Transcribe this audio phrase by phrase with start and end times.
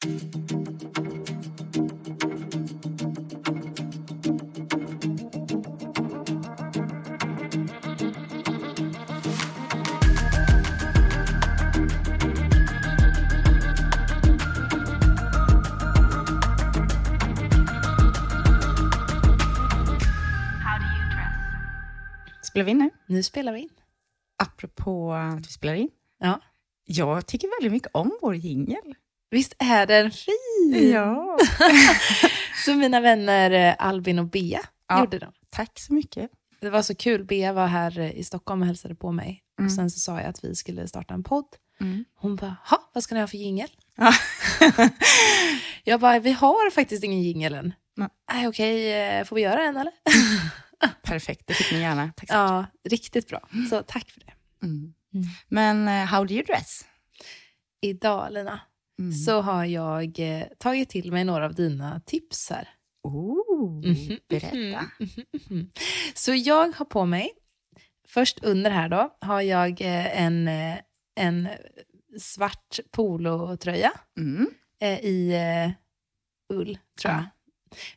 [0.00, 0.14] Spelar
[22.64, 22.90] vi in nu?
[23.06, 23.68] Nu spelar vi in.
[24.38, 25.90] Apropå att vi spelar in.
[26.18, 26.40] Ja.
[26.84, 28.94] Jag tycker väldigt mycket om vår jingel.
[29.30, 30.90] Visst är den fin?
[30.92, 31.38] Ja.
[32.64, 35.00] Så mina vänner eh, Albin och Bea Ja.
[35.00, 35.32] gjorde den.
[35.50, 36.30] Tack så mycket.
[36.60, 37.24] Det var så kul.
[37.24, 39.42] Bea var här eh, i Stockholm och hälsade på mig.
[39.58, 39.66] Mm.
[39.66, 41.46] Och sen så sa jag att vi skulle starta en podd.
[41.80, 42.04] Mm.
[42.14, 43.68] Hon bara, ha, vad ska ni ha för jingel?
[43.96, 44.12] Ja.
[45.84, 47.74] Jag bara, vi har faktiskt ingen jingel än.
[47.96, 48.08] Nej.
[48.32, 49.92] Nej, okej, eh, får vi göra en eller?
[51.02, 52.12] Perfekt, det fick ni gärna.
[52.16, 53.48] Tack så Ja, riktigt bra.
[53.70, 54.32] Så tack för det.
[54.66, 54.94] Mm.
[55.14, 55.26] Mm.
[55.48, 56.84] Men uh, how do you dress?
[57.80, 58.60] Idag, Lina,
[59.00, 59.12] Mm.
[59.12, 62.68] så har jag eh, tagit till mig några av dina tips här.
[63.02, 63.80] Oh,
[64.28, 64.84] berätta.
[65.48, 65.70] mhm.
[66.14, 67.30] Så jag har på mig,
[68.08, 70.76] först under här då, har jag eh, en, eh,
[71.20, 71.48] en
[72.20, 74.50] svart polotröja Mm.
[75.02, 75.34] i
[76.52, 77.24] ull, tror jag.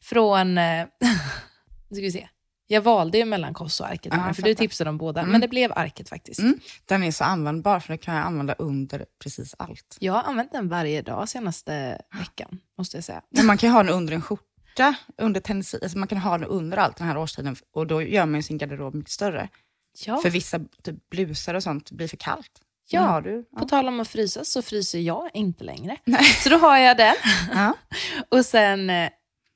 [0.02, 0.56] Från,
[1.90, 2.30] nu ska vi se.
[2.68, 5.22] Jag valde ju mellan Koss och Arket, Ja, för du tipsade om båda.
[5.22, 5.32] Mm.
[5.32, 6.40] Men det blev Arket faktiskt.
[6.40, 6.60] Mm.
[6.86, 9.98] Den är så användbar, för den kan jag använda under precis allt.
[10.00, 13.22] Jag har använt den varje dag senaste veckan, måste jag säga.
[13.30, 16.38] Men man kan ju ha den under en skjorta, under tennis, alltså man kan ha
[16.38, 19.50] den under allt den här årstiden och då gör man ju sin garderob mycket större.
[20.06, 22.52] Ja, För vissa typ, blusar och sånt blir för kallt.
[22.90, 23.46] Ja, du?
[23.60, 25.98] på tal om att frysa så fryser jag inte längre.
[26.06, 26.24] Nej.
[26.24, 27.16] Så då har jag den.
[27.54, 27.74] Ja.
[28.30, 29.10] Och sen eh,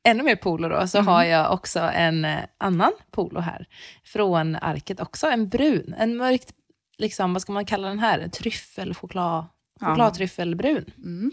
[0.07, 1.07] ännu mer polo då, så Mm.
[1.07, 3.65] har jag också en eh, annan polo här.
[4.05, 5.95] Från Arket också, en brun.
[5.97, 6.51] En mörkt,
[6.97, 8.27] liksom, vad ska man kalla den här?
[8.27, 9.45] Tryffel, choklad,
[9.79, 9.87] Ja.
[9.87, 10.85] chokladtryffelbrun.
[10.97, 11.31] Mm.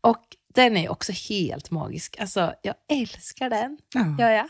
[0.00, 2.16] Och den är också helt magisk.
[2.20, 3.78] Alltså, jag älskar den.
[3.94, 4.16] Ja.
[4.18, 4.46] Gör jag.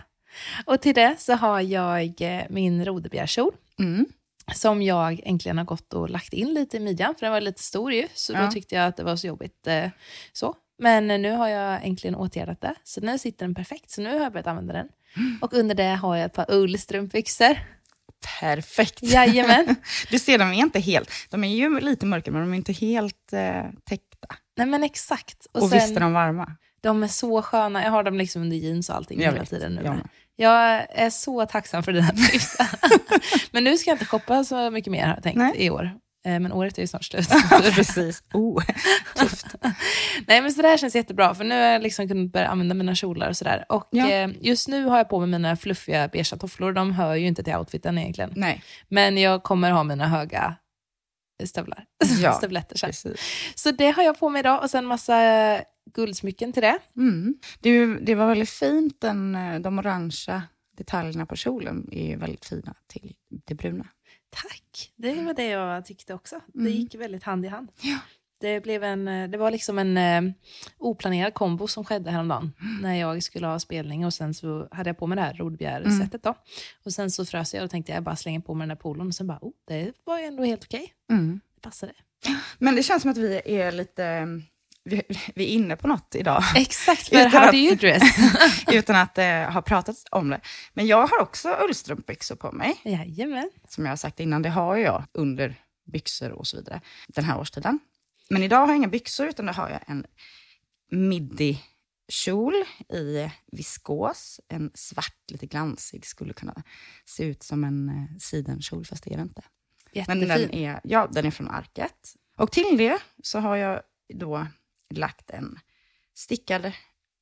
[0.67, 3.53] Och till det så har jag eh, min rodebjärskjol.
[3.79, 4.07] Mm.
[4.55, 7.63] Som jag äntligen har gått och lagt in lite i midjan, för den var lite
[7.63, 8.09] stor ju.
[8.15, 8.43] Så Ja.
[8.45, 9.67] då tyckte jag att det var så jobbigt.
[9.67, 9.89] Eh,
[10.33, 10.55] så.
[10.79, 12.75] Men nu har jag äntligen åtgärdat det.
[12.85, 13.91] Så nu sitter den perfekt.
[13.91, 14.89] Så nu har jag börjat använda den.
[15.41, 17.57] Och under det har jag ett par ullstrumpbyxor.
[18.41, 19.03] Perfekt.
[19.03, 19.77] Jajamän.
[20.11, 22.73] Du ser, de är inte helt, de är ju lite mörka men de är inte
[22.73, 24.29] helt eh, täckta.
[24.57, 25.47] Nej men exakt.
[25.53, 26.53] Och, Och, visst sen, är de varma.
[26.81, 27.83] de är så sköna.
[27.85, 29.83] Jag har dem liksom under jeans och allting Jag hela vet, tiden nu.
[29.85, 30.09] jag.
[30.37, 32.57] Jag är så tacksam för dina tips.
[33.53, 35.53] men nu ska jag inte shoppa så mycket mer har jag tänkt Nej.
[35.57, 35.91] i år.
[36.27, 37.29] Eh, Men året är ju snart slut.
[37.75, 38.23] Precis.
[38.35, 38.63] Oh,
[39.17, 39.47] tufft.
[40.27, 42.75] Nej men så det här känns jättebra för nu har jag liksom kunnat börja använda
[42.75, 43.65] mina kjolar och sådär.
[43.69, 44.11] Och Ja.
[44.11, 46.73] eh, just nu har jag på mig mina fluffiga beiga tofflor.
[46.73, 48.33] De hör ju inte till outfiten egentligen.
[48.37, 50.57] Nej, Men jag kommer ha mina höga
[51.45, 51.85] stövlar.
[52.23, 52.89] Ja, Stövletter sen.
[52.89, 53.21] precis.
[53.55, 55.17] Så det har jag på mig idag och sen massa
[55.95, 56.79] guldsmycken till det.
[56.97, 57.35] Mm.
[57.61, 60.43] Det, det var väldigt fint, den, eh, de orangea
[60.77, 63.15] detaljerna på kjolen är ju väldigt fina till
[63.47, 63.87] det bruna.
[64.43, 66.41] Tack, det var det jag tyckte också.
[66.47, 66.73] Det Mm.
[66.73, 67.69] gick väldigt hand i hand.
[67.81, 67.99] Ja.
[68.41, 70.33] Det, blev en, eh, det var liksom en eh,
[70.79, 72.77] oplanerad kombo som skedde häromdagen Mm.
[72.83, 76.23] när jag skulle ha spelning och sen så hade jag på mig det här rodbjärsättet
[76.23, 76.35] då.
[76.85, 79.07] Och sen så frös jag och tänkte jag bara slänger på mig den där polon
[79.07, 80.93] och sen bara, oh, det var ju ändå helt okej.
[81.11, 81.41] Mm.
[81.55, 81.93] Det passade.
[82.59, 84.27] Men det känns som att vi är lite,
[84.87, 85.03] vi,
[85.35, 86.43] vi är inne på något idag.
[86.57, 88.03] Exakt, för how att- do you dress?
[88.73, 90.41] utan att eh, ha pratat om det.
[90.75, 92.81] Men jag har också ullstrumpbyxor på mig.
[92.85, 93.51] Jajamän.
[93.69, 95.55] Som jag har sagt innan, det har jag under
[95.93, 97.79] byxor och så vidare den här årstiden.
[98.31, 100.07] Men idag har jag inga byxor, utan då har jag en
[100.91, 102.55] midi-kjol
[102.89, 104.41] i viskos.
[104.49, 106.63] En svart, lite glansig, skulle kunna
[107.05, 109.43] se ut som en eh, sidenkjol, fast det är det inte.
[110.07, 110.29] Men Jättefin.
[110.29, 112.15] den är, ja, den är från Arket.
[112.39, 113.81] Och till det så har jag
[114.15, 114.47] då
[114.95, 115.59] lagt en
[116.15, 116.73] stickad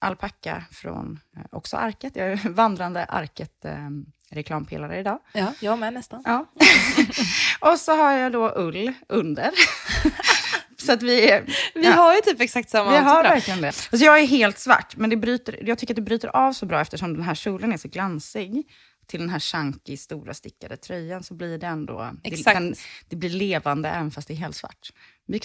[0.04, 2.16] alpacka från eh, också Arket.
[2.16, 5.18] Jag är vandrande Arket eh, idag.
[5.32, 6.22] Ja, jag med nästan.
[6.24, 6.46] Ja.
[7.70, 9.50] och så har jag då ull under.
[10.76, 11.44] så att vi är...
[11.74, 13.28] Vi ja, har ju typ exakt samma vi har då.
[13.28, 13.66] verkligen det.
[13.66, 16.66] Alltså jag är helt svart, men det bryter, jag tycker att det bryter av så
[16.66, 18.70] bra eftersom den här kjolen är så glansig.
[19.06, 22.10] Till den här chunky, stora stickade tröjan så blir det ändå...
[22.22, 22.58] Exakt.
[22.58, 22.76] Det,
[23.08, 24.92] det blir levande även fast det är helt svart.
[25.26, 25.40] Vi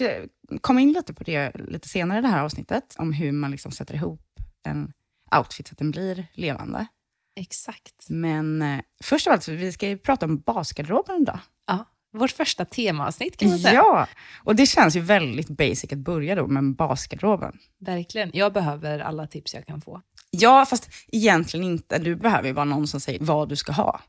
[0.61, 3.71] komma in lite på det lite senare i det här avsnittet, om hur man liksom
[3.71, 4.21] sätter ihop
[4.63, 4.93] en
[5.37, 6.87] outfit så att den blir levande.
[7.35, 8.09] Exakt.
[8.09, 11.39] Men eh, först av allt, vi ska ju prata om basgarderoben idag.
[11.67, 11.85] Ja.
[12.13, 13.73] Vårt första temaavsnitt kan man säga.
[13.73, 14.07] Ja,
[14.43, 17.59] och det känns ju väldigt basic att börja då med basgarderoben.
[17.79, 18.31] Verkligen.
[18.33, 20.01] Jag behöver alla tips jag kan få.
[20.31, 21.97] Ja, fast egentligen inte.
[21.99, 24.01] Du behöver ju bara någon som säger vad du ska ha.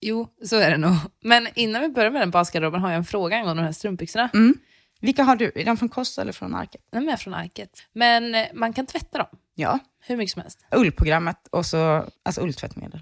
[0.00, 0.94] Jo, så är det nog.
[1.20, 4.30] Men innan vi börjar med den basgarderoben har jag en fråga angående de här strumpbyxorna.
[4.34, 4.54] Mm.
[5.00, 5.52] Vilka har du?
[5.54, 6.80] Är de från Kost eller från Arket?
[6.90, 7.82] De är från Arket.
[7.92, 10.64] Men eh, man kan tvätta dem Ja, hur mycket som helst.
[10.70, 13.00] ullprogrammet och så alltså ulltvättmedel.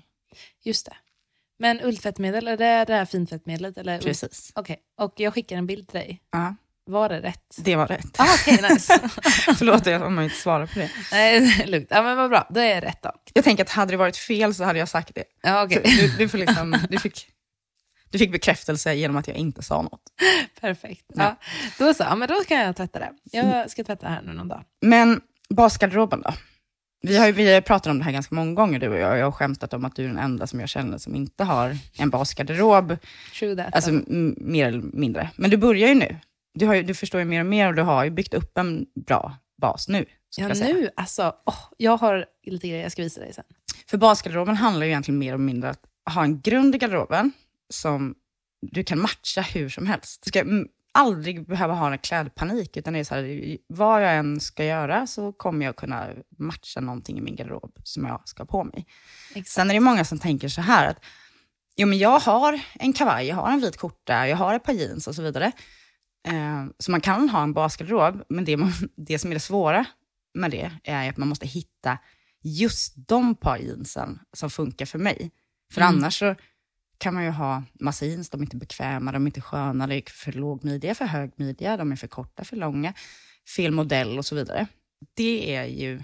[0.62, 0.96] Just det.
[1.58, 3.78] Men ulltvättmedel, är det det här fintvättmedlet?
[3.78, 4.52] Eller ull- Precis.
[4.54, 6.22] Okej, och jag skickar en bild till dig.
[6.30, 6.54] Ja,
[6.90, 7.56] Var det rätt?
[7.58, 8.20] det var rätt.
[8.20, 8.98] Ah, Okej, nice.
[9.58, 10.90] Förlåt om jag inte svarar på det.
[11.12, 11.86] Nej, det lugnt.
[11.90, 12.46] Ja, men vad bra.
[12.50, 13.12] Då är jag rätt då.
[13.34, 15.24] Jag tänker att hade det varit fel så hade jag sagt det.
[15.42, 15.82] Ja, okej.
[15.84, 17.26] du, du, får liksom, du, fick,
[18.10, 20.02] du fick bekräftelse genom att jag inte sa något.
[20.60, 21.04] Perfekt.
[21.14, 21.36] Ja.
[21.78, 23.10] Då så, ja, men då kan jag tvätta det.
[23.32, 24.64] Jag ska tvätta här nu någon dag.
[24.82, 25.20] Men
[25.54, 26.32] basgarderoben då?
[27.02, 29.18] Vi har ju vi pratat om det här ganska många gånger du och jag.
[29.18, 31.76] Jag har skämtat om att du är den enda som jag känner som inte har
[31.98, 32.96] en basgarderob.
[33.38, 33.74] True that.
[33.74, 35.30] Alltså m- mer eller mindre.
[35.36, 36.16] Men du börjar ju nu.
[36.54, 38.58] Du, har ju, du förstår ju mer och mer och du har ju byggt upp
[38.58, 40.06] en bra bas nu.
[40.36, 41.34] ja, nu alltså.
[41.46, 43.44] åh, jag har lite grejer jag ska visa dig sen.
[43.86, 45.74] För basgarderoben handlar ju egentligen mer och mindre om
[46.04, 47.32] att ha en grund i garderoben
[47.70, 48.14] som
[48.62, 50.22] du kan matcha hur som helst.
[50.24, 50.44] Du ska
[50.92, 55.06] aldrig behöva ha en klädpanik, utan det är så här, vad jag än ska göra
[55.06, 56.08] så kommer jag kunna
[56.38, 58.86] matcha någonting i min garderob som jag ska ha på mig.
[59.30, 59.48] Exakt.
[59.48, 61.04] Sen är det många som tänker så här att
[61.76, 64.72] jo, men jag har en kavaj, jag har en vit skjorta, jag har ett par
[64.72, 65.52] jeans och så vidare.
[66.28, 69.84] Eh, så man kan ha en basgarderob, men det, man, det som är det svåra
[70.34, 71.98] med det är att man måste hitta
[72.42, 75.30] just de par jeansen som funkar för mig.
[75.72, 75.94] För Mm.
[75.94, 76.34] annars så
[76.98, 79.94] kan man ju ha massa jeans, de är inte bekväma, de är inte sköna, det
[79.94, 82.94] är för låg midja, för hög midja, de är för korta, för långa,
[83.56, 84.66] fel modell och så vidare.
[85.14, 86.02] Det är ju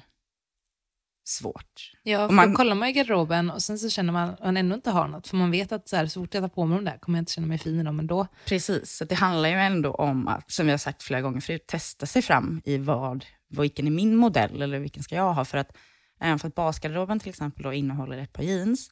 [1.28, 1.92] svårt.
[2.02, 4.56] Ja, för man- då kollar man i garderoben och sen så känner man att man
[4.56, 5.26] ändå inte har något.
[5.26, 7.18] För man vet att så, här, så fort jag tar på mig de där kommer
[7.18, 8.26] jag inte känna mig fin i dem ändå.
[8.46, 11.66] Precis, så det handlar ju ändå om att, som vi har sagt flera gånger förut,
[11.66, 15.44] testa sig fram i vad, vilken är min modell eller vilken ska jag ha?
[15.44, 15.76] För att
[16.20, 18.90] även för att basgarderoben till exempel då innehåller ett par jeans,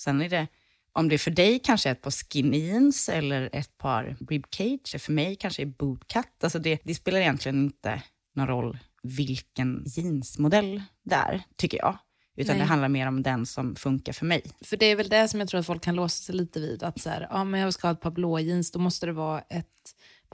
[0.00, 0.46] sen är det,
[0.92, 5.12] om det för dig kanske är ett par skinny jeans eller ett par ribcage, för
[5.12, 8.02] mig kanske är bootcut, alltså det, det spelar egentligen inte
[8.34, 11.98] någon roll vilken jeansmodell det är, tycker jag.
[12.36, 12.62] Utan Nej.
[12.62, 14.42] det handlar mer om den som funkar för mig.
[14.60, 16.82] För det är väl det som jag tror att folk kan låsa sig lite vid.
[16.82, 19.12] Att så här, ja, men jag ska ha ett par blå jeans, då måste det
[19.12, 19.66] vara ett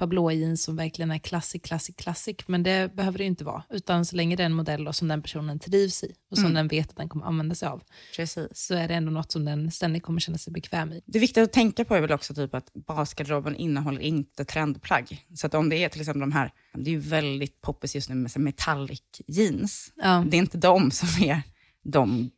[0.00, 2.36] par blå jeans som verkligen är classic, classic, classic.
[2.46, 3.62] Men det behöver det ju inte vara.
[3.70, 6.44] Utan så länge det är en modell då som den personen trivs i och som
[6.46, 6.54] Mm.
[6.54, 7.82] den vet att den kommer använda sig av,
[8.16, 8.46] Precis.
[8.52, 11.02] så är det ändå något som den ständigt kommer känna sig bekväm i.
[11.06, 15.26] Det viktiga att tänka på är väl också typ att basgarderoben innehåller inte trendplagg.
[15.34, 18.08] Så att om det är till exempel de här, det är ju väldigt poppis just
[18.08, 19.92] nu med metallic jeans.
[19.96, 21.42] Ja, Det är inte de som är
[21.82, 22.30] de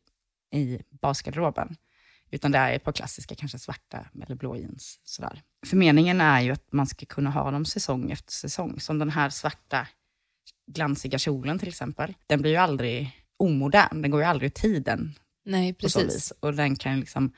[0.53, 1.75] i basgarderoben.
[2.33, 4.99] Utan det är ett par klassiska, kanske svarta eller blå jeans.
[5.03, 5.41] Sådär.
[5.65, 8.79] För meningen är ju att man ska kunna ha dem säsong efter säsong.
[8.79, 9.87] Som den här svarta
[10.71, 12.13] glansiga kjolen till exempel.
[12.27, 15.13] Den blir ju aldrig omodern, den går ju aldrig ur tiden
[15.45, 16.33] nej precis.
[16.39, 17.33] Och den kan liksom,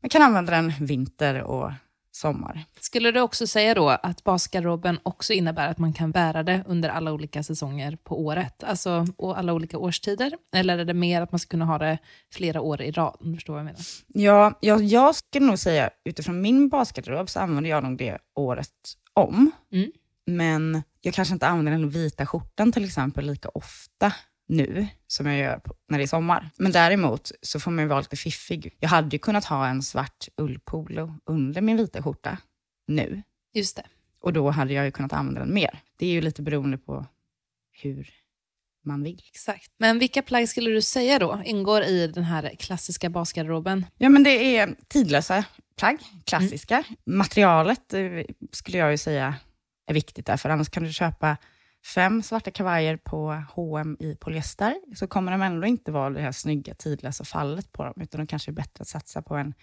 [0.00, 1.72] man kan använda den vinter och
[2.18, 2.64] sommar.
[2.80, 6.88] Skulle du också säga då att basgarderoben också innebär att man kan bära det under
[6.88, 8.64] alla olika säsonger på året?
[8.64, 10.32] Alltså och alla olika årstider?
[10.54, 11.98] Eller är det mer att man ska kunna ha det
[12.32, 13.16] flera år i rad?
[13.20, 13.80] Om du förstår vad jag menar.
[14.06, 18.68] Ja, jag, jag skulle nog säga, utifrån min basgarderob så använder jag nog det året
[19.14, 19.50] om.
[19.72, 19.90] Mm.
[20.26, 24.12] Men jag kanske inte använder den vita skjortan till exempel lika ofta
[24.48, 26.50] nu som jag gör när det är sommar.
[26.56, 28.76] Men däremot så får man ju vara lite fiffig.
[28.80, 32.38] Jag hade ju kunnat ha en svart ullpolo under min vita skjorta
[32.86, 33.22] nu.
[33.54, 33.86] Just det.
[34.20, 35.80] Och då hade jag ju kunnat använda den mer.
[35.98, 37.06] Det är ju lite beroende på
[37.72, 38.10] hur
[38.84, 39.22] man vill.
[39.28, 39.72] Exakt.
[39.78, 43.86] Men vilka plagg skulle du säga då ingår i den här klassiska basgarderoben?
[43.98, 45.44] Ja, men det är tidlösa
[45.76, 46.84] plagg, klassiska.
[47.06, 48.00] Materialet eh,
[48.52, 49.34] skulle jag ju säga
[49.86, 51.36] är viktigt där, för annars kan du köpa
[51.94, 56.32] fem svarta kavajer på H&M i polyester, så kommer de ändå inte vara det här
[56.32, 59.54] snygga tidlösa fallet på dem, utan de kanske är bättre att satsa på en,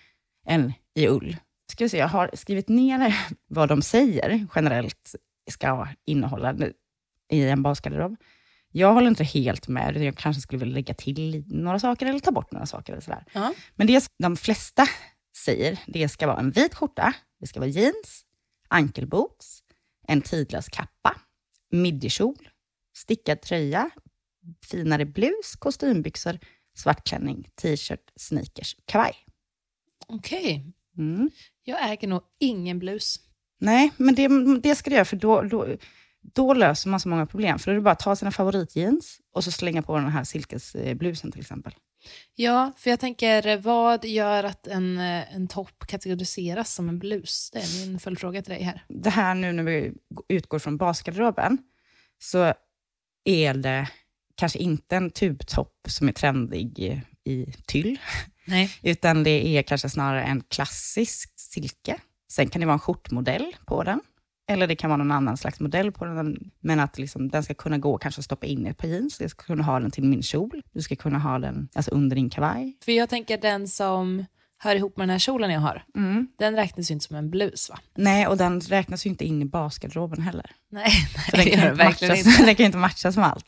[0.45, 1.37] en i ull.
[1.71, 3.15] Ska vi se, jag har skrivit ner
[3.47, 5.15] vad de säger generellt
[5.51, 6.55] ska innehålla
[7.31, 8.15] i en basgarderob.
[8.71, 12.31] Jag håller inte helt med, jag kanske skulle vilja lägga till några saker eller ta
[12.31, 12.93] bort några saker.
[12.93, 13.25] Eller sådär.
[13.33, 13.53] Ja.
[13.75, 14.87] Men det de flesta
[15.37, 18.25] säger, det ska vara en vit skjorta, det ska vara jeans,
[18.67, 19.63] ankelboots,
[20.07, 21.15] en tidlös kappa,
[21.75, 22.49] midjekjol,
[22.97, 23.89] stickad tröja,
[24.65, 26.39] finare blus, kostymbyxor,
[26.77, 29.13] svart klänning, t-shirt, sneakers, kavaj.
[30.07, 30.73] Okej.
[30.97, 31.29] Mm.
[31.63, 33.19] Jag äger nog ingen blus.
[33.59, 34.27] Nej, men det,
[34.61, 35.67] det ska du göra, för då, då,
[36.21, 37.59] då löser man så många problem.
[37.59, 40.23] För då är det bara att ta sina favoritjeans och så slänga på den här
[40.23, 41.73] silkesblusen till exempel.
[42.35, 47.49] Ja, för jag tänker, vad gör att en, eh, en topp kategoriseras som en blus?
[47.53, 48.85] Det är min följdfråga till dig här.
[48.89, 49.93] det här nu när vi
[50.29, 51.57] utgår från basgarderoben,
[52.19, 52.53] så
[53.23, 53.87] är det
[54.35, 57.99] kanske inte en tubtopp som är trendig i, i tyll,
[58.45, 58.71] Nej.
[58.83, 61.99] utan det är kanske snarare en klassisk silke.
[62.31, 64.01] Sen kan det vara en skjortmodell på den,
[64.47, 67.53] eller det kan vara någon annan slags modell på den, men att liksom, den ska
[67.53, 70.03] kunna gå kanske stoppa in i ett par jeans, jag ska kunna ha den till
[70.03, 72.77] min kjol, du ska kunna ha den alltså under din kavaj.
[72.85, 74.25] För jag tänker den som
[74.57, 76.27] hör ihop med den här kjolen jag har, Mm.
[76.39, 77.79] den räknas ju inte som en blus va?
[77.95, 80.51] Nej, och den räknas ju inte in i basgarderoben heller.
[80.71, 80.91] Nej,
[81.29, 82.43] För den det kan, gör det verkligen matchas, inte.
[82.45, 83.45] den kan ju inte matchas med allt.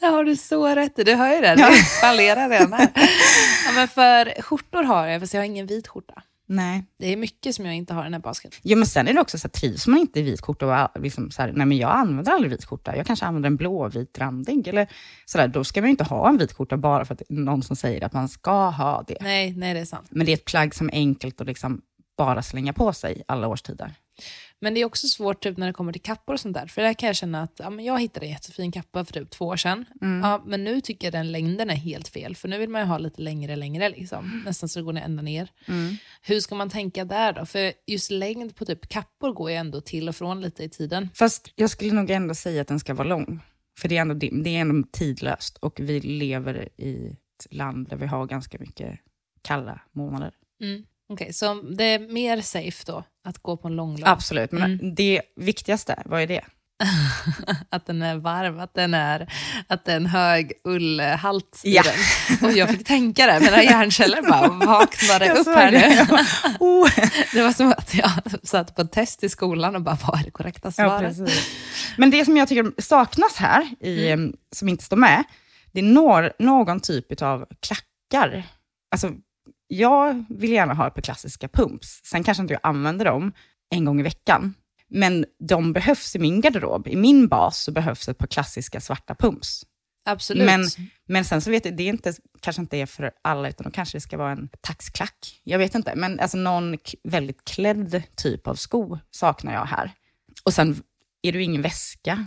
[0.00, 1.04] Det har du så rätt i.
[1.04, 1.54] Du hör ju det.
[1.58, 1.70] Ja.
[1.70, 2.88] Du fallerar redan här.
[3.66, 6.22] Ja, men för skjortor har jag, fast jag har ingen vit skjorta.
[6.52, 6.84] Nej.
[6.98, 8.58] Det är mycket som jag inte har i den här basket.
[8.62, 11.00] Jo, men sen är det också så att trivs man inte i vit skjorta och
[11.00, 14.18] liksom så här, nej men jag använder aldrig vit skjorta, jag kanske använder en blåvit
[14.18, 14.88] randig eller
[15.26, 17.38] sådär, då ska man ju inte ha en vit skjorta bara för att det är
[17.38, 19.16] någon som säger att man ska ha det.
[19.20, 20.06] Nej, nej, det är sant.
[20.10, 21.82] Men det är ett plagg som är enkelt att liksom
[22.16, 23.94] bara slänga på sig alla årstider.
[24.62, 26.66] Men det är också svårt typ, när det kommer till kappor och sånt där.
[26.66, 29.30] För där kan jag känna att ja, men jag hittade en jättefin kappa för typ
[29.30, 29.84] två år sedan.
[30.00, 32.36] Ja, men nu tycker jag den längden är helt fel.
[32.36, 34.42] För nu vill man ju ha lite längre, längre liksom.
[34.46, 35.48] Nästan så det går ända ner.
[36.22, 37.46] Hur ska man tänka där då?
[37.46, 41.08] För just längd på typ kappor går ju ändå till och från lite i tiden.
[41.14, 43.40] Fast jag skulle nog ändå säga att den ska vara lång.
[43.78, 47.96] För det är ändå, det är ändå tidlöst och vi lever i ett land där
[47.96, 48.98] vi har ganska mycket
[49.42, 50.32] kalla månader.
[50.60, 50.84] Mm.
[51.12, 54.08] Okej, så det är mer safe då att gå på en långlång?
[54.08, 56.40] Absolut, men det viktigaste, vad är det?
[57.70, 59.32] att den är varm, att den är,
[59.66, 61.82] att det är en hög ullhalt i Ja.
[61.82, 62.48] den.
[62.50, 65.88] Och jag fick tänka det, mina hjärnceller bara vaknade upp här det.
[65.88, 66.04] nu.
[66.10, 66.24] Bara,
[66.60, 66.90] oh.
[67.32, 68.10] Det var som att jag
[68.42, 71.18] satt på ett test i skolan och bara, vad är det korrekta Ja, svaret?
[71.18, 71.50] precis.
[71.96, 75.24] Men det som jag tycker saknas här, i, em, som inte står med,
[75.72, 78.44] det är når, någon typ av klackar.
[78.90, 79.10] Alltså,
[79.76, 82.00] jag vill gärna ha ett par klassiska pumps.
[82.04, 83.32] Sen kanske inte jag använder dem
[83.70, 84.54] en gång i veckan.
[84.88, 86.88] Men de behövs i min garderob.
[86.88, 89.62] I min bas så behövs ett par klassiska svarta pumps.
[90.04, 90.46] Absolut.
[90.46, 90.64] Men,
[91.08, 93.70] men sen så vet jag, det är inte, kanske inte är för alla, utan då
[93.70, 95.40] kanske det ska vara en taxklack.
[95.42, 99.92] Jag vet inte, men alltså någon väldigt klädd typ av sko saknar jag här.
[100.44, 100.82] Och sen
[101.22, 102.26] är det ju ingen väska.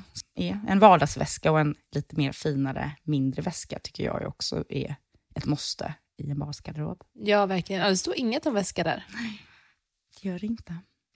[0.67, 4.95] En vardagsväska och en lite mer finare, mindre väska tycker jag också är
[5.35, 7.03] ett måste i en basgarderob.
[7.13, 7.81] Ja, verkligen.
[7.81, 9.05] Ja, det står inget om väska där.
[10.21, 10.75] Det gör det inte.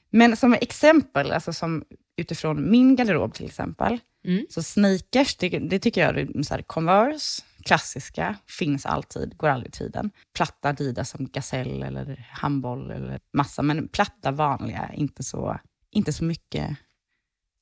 [0.10, 1.84] Men som exempel, alltså som
[2.18, 4.46] utifrån min garderob till exempel, Mm.
[4.50, 9.74] så sneakers, det, det tycker jag är så här, Converse, klassiska, finns alltid, går aldrig
[9.74, 10.12] tiden.
[10.36, 15.60] Platta Adidas som Gazelle eller handboll eller massa, men platta vanliga, inte så,
[15.92, 16.78] inte så mycket,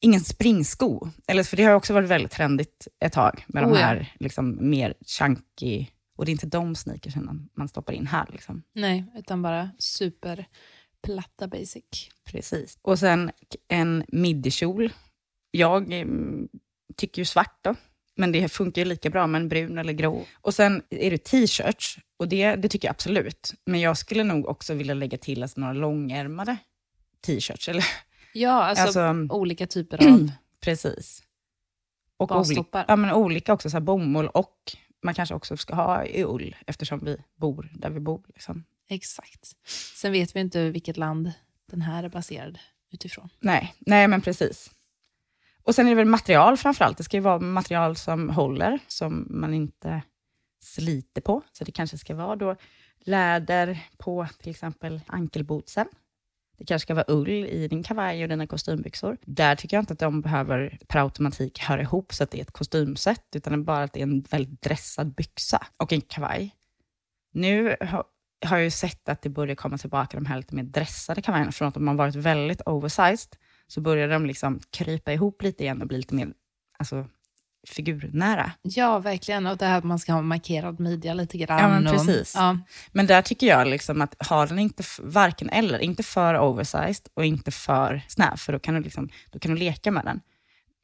[0.02, 1.10] ingen springsko.
[1.28, 3.86] Eller, för det har också varit väldigt trendigt ett tag med de Oh ja.
[3.86, 5.88] här liksom, mer chunky,
[6.18, 8.26] och det är inte de sneakersen man stoppar in här.
[8.32, 8.64] Liksom.
[8.74, 12.10] Nej, utan bara superplatta basic.
[12.24, 12.78] Precis.
[12.82, 13.32] Och sen
[13.68, 14.94] en midjekjol.
[15.52, 16.48] Jag mm,
[16.96, 17.76] tycker ju svart då,
[18.16, 20.26] men det funkar ju lika bra med en brun eller grå.
[20.42, 23.54] Och sen är det t-shirts, och det, det tycker jag absolut.
[23.66, 26.58] Men jag skulle nog också vilja lägga till alltså, några långärmade
[27.26, 27.70] t-shirts.
[27.70, 27.86] Eller,
[28.34, 30.32] Ja, alltså, Alltså- olika typer av...
[30.60, 31.24] precis.
[32.18, 36.06] Och olika, ja, men olika också, så här bomull och man kanske också ska ha
[36.06, 38.26] i ull, eftersom vi bor där vi bor.
[38.28, 38.64] Liksom.
[38.90, 39.56] Exakt.
[39.96, 41.32] Sen vet vi inte vilket land
[41.66, 42.60] den här är baserad
[42.92, 43.30] utifrån.
[43.40, 44.72] Nej, nej men precis.
[45.64, 46.98] Och sen är det väl material framför allt.
[46.98, 50.02] Det ska ju vara material som håller, som man inte
[50.60, 51.42] sliter på.
[51.52, 52.56] Så det kanske ska vara då
[53.00, 55.88] läder på till exempel ankelbootsen.
[56.58, 59.18] Det kanske ska vara ull i din kavaj och dina kostymbyxor.
[59.26, 62.42] Där tycker jag inte att de behöver per automatik höra ihop så att det är
[62.42, 66.02] ett kostymset, utan det är bara att det är en väldigt dressad byxa och en
[66.02, 66.56] kavaj.
[67.32, 68.04] Nu har
[68.46, 71.52] har jag ju sett att det börjar komma tillbaka de här lite mer dressade kavajerna.
[71.52, 73.36] Från att de har varit väldigt oversized,
[73.68, 76.34] så börjar de liksom krypa ihop lite igen och bli lite mer
[76.80, 77.06] alltså,
[77.68, 78.52] figurnära.
[78.62, 79.48] Ja, verkligen.
[79.48, 81.60] Och det här att man ska ha markerad midja lite grann.
[81.60, 82.34] Ja, men och- precis.
[82.36, 82.60] Ja,
[82.92, 87.26] Men där tycker jag liksom att ha den inte varken eller, inte för oversized och
[87.26, 90.20] inte för snäv, för då kan du, liksom, då kan du leka med den.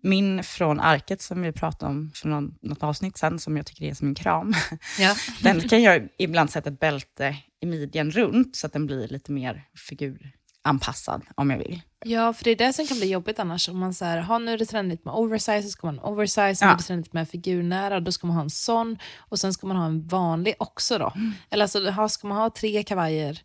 [0.06, 3.86] Min från arket som vi pratade om för någon, något avsnitt sen, som jag tycker
[3.86, 4.54] är som en kram,
[5.00, 5.16] ja.
[5.42, 9.32] den kan jag ibland sätta ett bälte i midjan runt, så att den blir lite
[9.32, 11.82] mer figuranpassad, om jag vill.
[12.06, 13.70] Ja, för det är det som kan bli jobbigt annars.
[13.70, 16.66] Om man säger, ha nu är det trendigt med oversize, så ska man ha oversize,
[16.66, 16.74] nu Ja.
[16.74, 19.78] är det trendigt med figurnära, då ska man ha en sån, och sen ska man
[19.78, 21.14] ha en vanlig också då.
[21.50, 23.42] Eller alltså, ha- ska man ha tre kavajer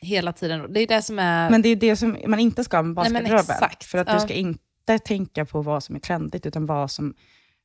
[0.00, 0.72] hela tiden?
[0.72, 1.50] Det är det som är...
[1.50, 3.38] Men det är det som man inte ska med men basgarderoben.
[3.38, 4.14] exakt, För att ja.
[4.14, 7.14] du ska inte tänka på vad som är trendigt, utan vad som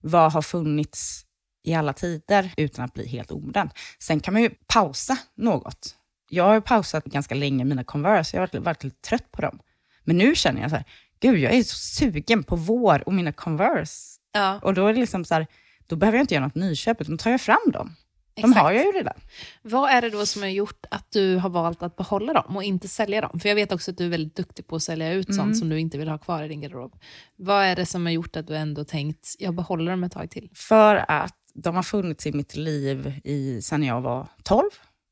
[0.03, 1.23] vad har funnits
[1.63, 3.71] i alla tider utan att bli helt omodernt.
[3.99, 5.95] Sen kan man ju pausa något.
[6.29, 9.59] Jag har pausat ganska länge mina Converse, jag har varit, varit lite trött på dem.
[10.07, 10.85] Men nu känner jag så här,
[11.19, 14.19] gud jag är så sugen på vår och mina Converse.
[14.33, 14.59] ja.
[14.63, 15.47] Och då är det liksom så här,
[15.87, 17.95] då behöver jag inte göra något nyköp, utan tar jag fram dem.
[18.41, 19.13] De har jag ju redan.
[19.61, 22.63] Vad är det då som har gjort att du har valt att behålla dem och
[22.63, 23.39] inte sälja dem?
[23.39, 25.37] För jag vet också att du är väldigt duktig på att sälja ut Mm.
[25.37, 26.95] sånt som du inte vill ha kvar i din garderob.
[27.35, 30.29] Vad är det som har gjort att du ändå tänkt, jag behåller dem ett tag
[30.29, 30.49] till?
[30.55, 34.63] För att de har funnits i mitt liv i, sen jag var 12,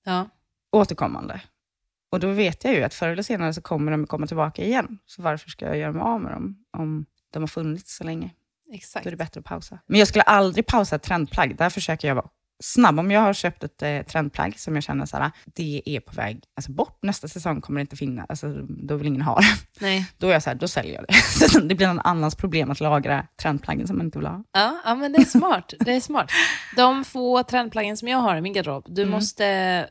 [0.05, 0.29] Ja,
[0.71, 1.41] återkommande.
[2.15, 4.97] Och då vet jag ju att förr eller senare så kommer de komma tillbaka igen.
[5.05, 8.29] Så varför ska jag göra mig av med dem om de har funnits så länge?
[8.73, 9.03] exakt.
[9.03, 9.79] Då är det bättre att pausa.
[9.87, 11.57] Men jag skulle aldrig pausa ett trendplagg.
[11.57, 12.27] Där försöker jag vara
[12.63, 12.99] snabb.
[12.99, 16.13] Om jag har köpt ett eh, trendplagg som jag känner så här, det är på
[16.13, 19.45] väg alltså, bort, nästa säsong kommer det inte finnas, alltså, då vill ingen ha det.
[19.81, 20.05] Nej.
[20.17, 21.61] Då är jag så här, då säljer jag det.
[21.69, 24.43] Det blir någon annans problem att lagra trendplaggen som man inte vill ha.
[24.51, 25.73] Ja, ja, men det är smart.
[25.79, 26.31] Det är smart.
[26.75, 29.11] De få trendplaggen som jag har i min garderob, du Mm.
[29.11, 29.89] måste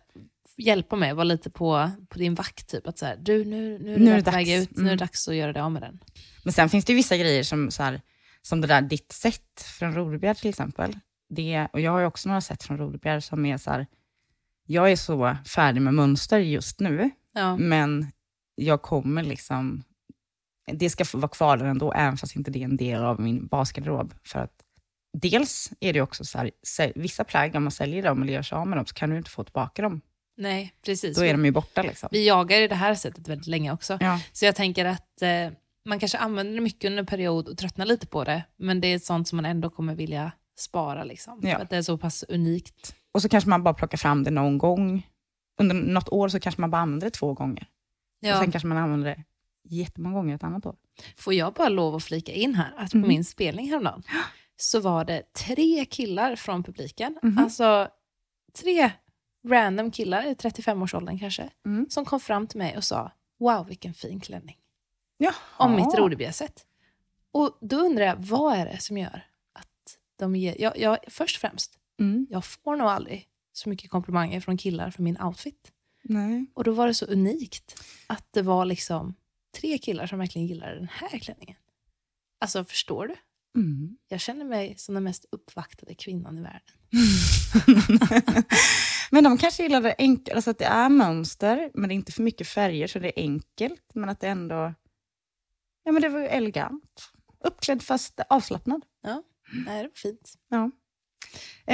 [0.56, 2.68] hjälpa mig, vara lite på, på din vakt.
[2.68, 4.50] Typ, att så här, du, nu, nu är Nu det är där det dags.
[4.50, 4.96] ut, nu är det Mm.
[4.99, 5.99] dags att göra det av med den.
[6.44, 8.00] Men sen finns det ju vissa grejer som, så här,
[8.42, 10.99] som det där ditt set från Roderbjer till exempel.
[11.28, 13.87] Det, och jag har ju också några set från Roderbjer som är så här,
[14.66, 18.06] jag är så färdig med mönster just nu, Ja, men
[18.54, 19.82] jag kommer liksom,
[20.73, 23.46] det ska vara kvar där ändå, även fast inte det är en del av min
[23.46, 24.14] basgarderob.
[24.25, 24.52] För att
[25.18, 26.50] dels är det också så här,
[26.94, 29.16] vissa plagg, om man säljer dem eller gör sig av med dem, så kan du
[29.18, 30.00] inte få tillbaka dem.
[30.37, 31.17] Nej, precis.
[31.17, 32.09] Då är de ju borta liksom.
[32.12, 33.99] Vi jagar i det här sättet väldigt länge också.
[34.00, 34.21] Ja.
[34.33, 35.50] Så jag tänker att eh,
[35.85, 38.88] man kanske använder det mycket under en period och tröttnar lite på det, men det
[38.88, 41.05] är sånt som man ändå kommer vilja spara.
[41.05, 41.55] Liksom, Ja.
[41.57, 42.95] För att det är så pass unikt.
[43.12, 45.07] Och så kanske man bara plockar fram det någon gång.
[45.61, 47.67] Under något år så kanske man bara använder det två gånger.
[48.23, 48.41] Och Ja.
[48.41, 49.25] sen kanske man använder det
[49.75, 50.76] jättemånga gånger ett annat år.
[51.17, 53.09] Får jag bara lov att flika in här, att på Mhm.
[53.09, 54.03] min spelning häromdagen
[54.57, 57.38] så var det tre killar från publiken, Mhm.
[57.38, 57.88] alltså
[58.62, 58.91] tre
[59.48, 61.86] random killar i 35-årsåldern kanske, Mm.
[61.90, 64.58] som kom fram till mig och sa “Wow, vilken fin klänning”
[65.18, 65.34] Jaha.
[65.56, 66.66] om mitt rodebjäset.
[67.32, 70.56] Och då undrar jag, vad är det som gör att de ger...
[70.60, 72.26] Jag, jag, först och främst, Mm.
[72.30, 75.72] jag får nog aldrig så mycket komplimanger från killar för min outfit.
[76.02, 76.46] Nej.
[76.54, 79.14] Och då var det så unikt att det var liksom
[79.60, 81.56] tre killar som verkligen gillade den här klänningen.
[82.38, 83.14] Alltså, förstår du?
[83.56, 83.96] Mm.
[84.08, 86.75] Jag känner mig som den mest uppvaktade kvinnan i världen.
[89.11, 92.12] men de kanske gillar det enkelt, alltså att det är mönster, men det är inte
[92.12, 94.74] för mycket färger, så det är enkelt, men att det ändå...
[95.85, 97.12] Ja, men det var ju elegant.
[97.44, 98.85] Uppklädd fast avslappnad.
[99.66, 100.35] Nej, det var fint.
[100.48, 100.70] Ja.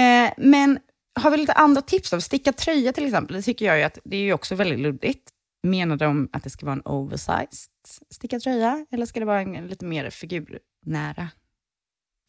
[0.00, 0.78] Eh, men
[1.14, 2.20] har vi lite andra tips då?
[2.20, 5.31] Sticka tröja till exempel, det tycker jag ju att det är ju också väldigt luddigt.
[5.62, 7.70] Menar de att det ska vara en oversized
[8.11, 11.28] stickad tröja, eller ska det vara en lite mer figurnära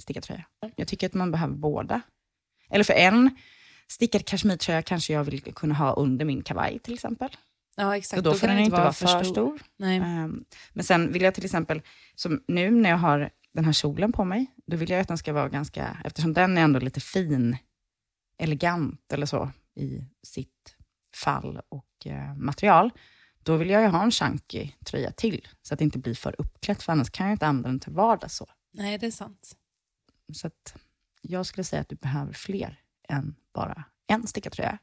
[0.01, 0.45] stickad tröja?
[0.75, 2.01] Jag tycker att man behöver båda.
[2.69, 3.35] Eller för en
[3.87, 7.29] stickad kashmirtröja kanske jag vill kunna ha under min kavaj till exempel.
[7.75, 8.17] Ja, exakt.
[8.17, 9.59] Och då, får kan den inte vara för stor.
[9.77, 9.97] Nej.
[9.97, 11.81] Ehm, men sen vill jag till exempel,
[12.15, 15.17] som nu när jag har den här kjolen på mig, då vill jag att den
[15.17, 17.57] ska vara ganska, eftersom den är ändå lite fin,
[18.37, 20.75] elegant eller så i sitt
[21.15, 22.91] fall och eh, material,
[23.43, 26.35] då vill jag ju ha en chunky tröja till, så att det inte blir för
[26.37, 28.47] uppklätt, för annars kan jag inte använda den till vardags så.
[28.73, 29.55] Nej, det är sant.
[30.33, 30.75] Så att
[31.21, 34.77] jag skulle säga att du behöver fler än bara en stickad tröja.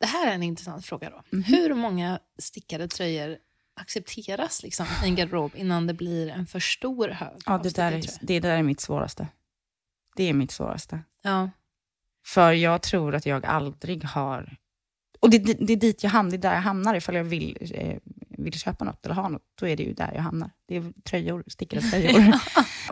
[0.00, 1.22] Det här är en intressant fråga då.
[1.30, 1.42] Mhm.
[1.42, 3.38] Hur många stickade tröjor
[3.74, 7.92] accepteras liksom, i en garderob innan det blir en för stor hög Ja, det där,
[7.92, 9.28] är, det där är mitt svåraste.
[10.16, 11.00] Det är mitt svåraste.
[11.22, 11.50] Ja,
[12.26, 14.56] För jag tror att jag aldrig har...
[15.20, 17.24] Och det, det, det är dit jag hamnar, det är där jag hamnar ifall jag
[17.24, 17.98] vill, eh,
[18.44, 19.42] vill köpa något eller ha något.
[19.54, 20.50] Då är det ju där jag hamnar.
[20.68, 22.34] Det är tröjor, stickade tröjor.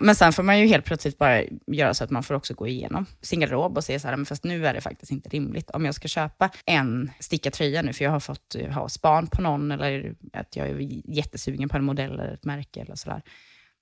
[0.00, 2.66] men sen får man ju helt plötsligt bara göra så att man får också gå
[2.66, 5.70] igenom sin garderob och se så här, men fast nu är det faktiskt inte rimligt.
[5.70, 9.26] Om jag ska köpa en stickad tröja nu, för jag har fått eh, ha span
[9.26, 13.22] på någon, eller att jag är jättesugen på en modell eller ett märke eller sådär.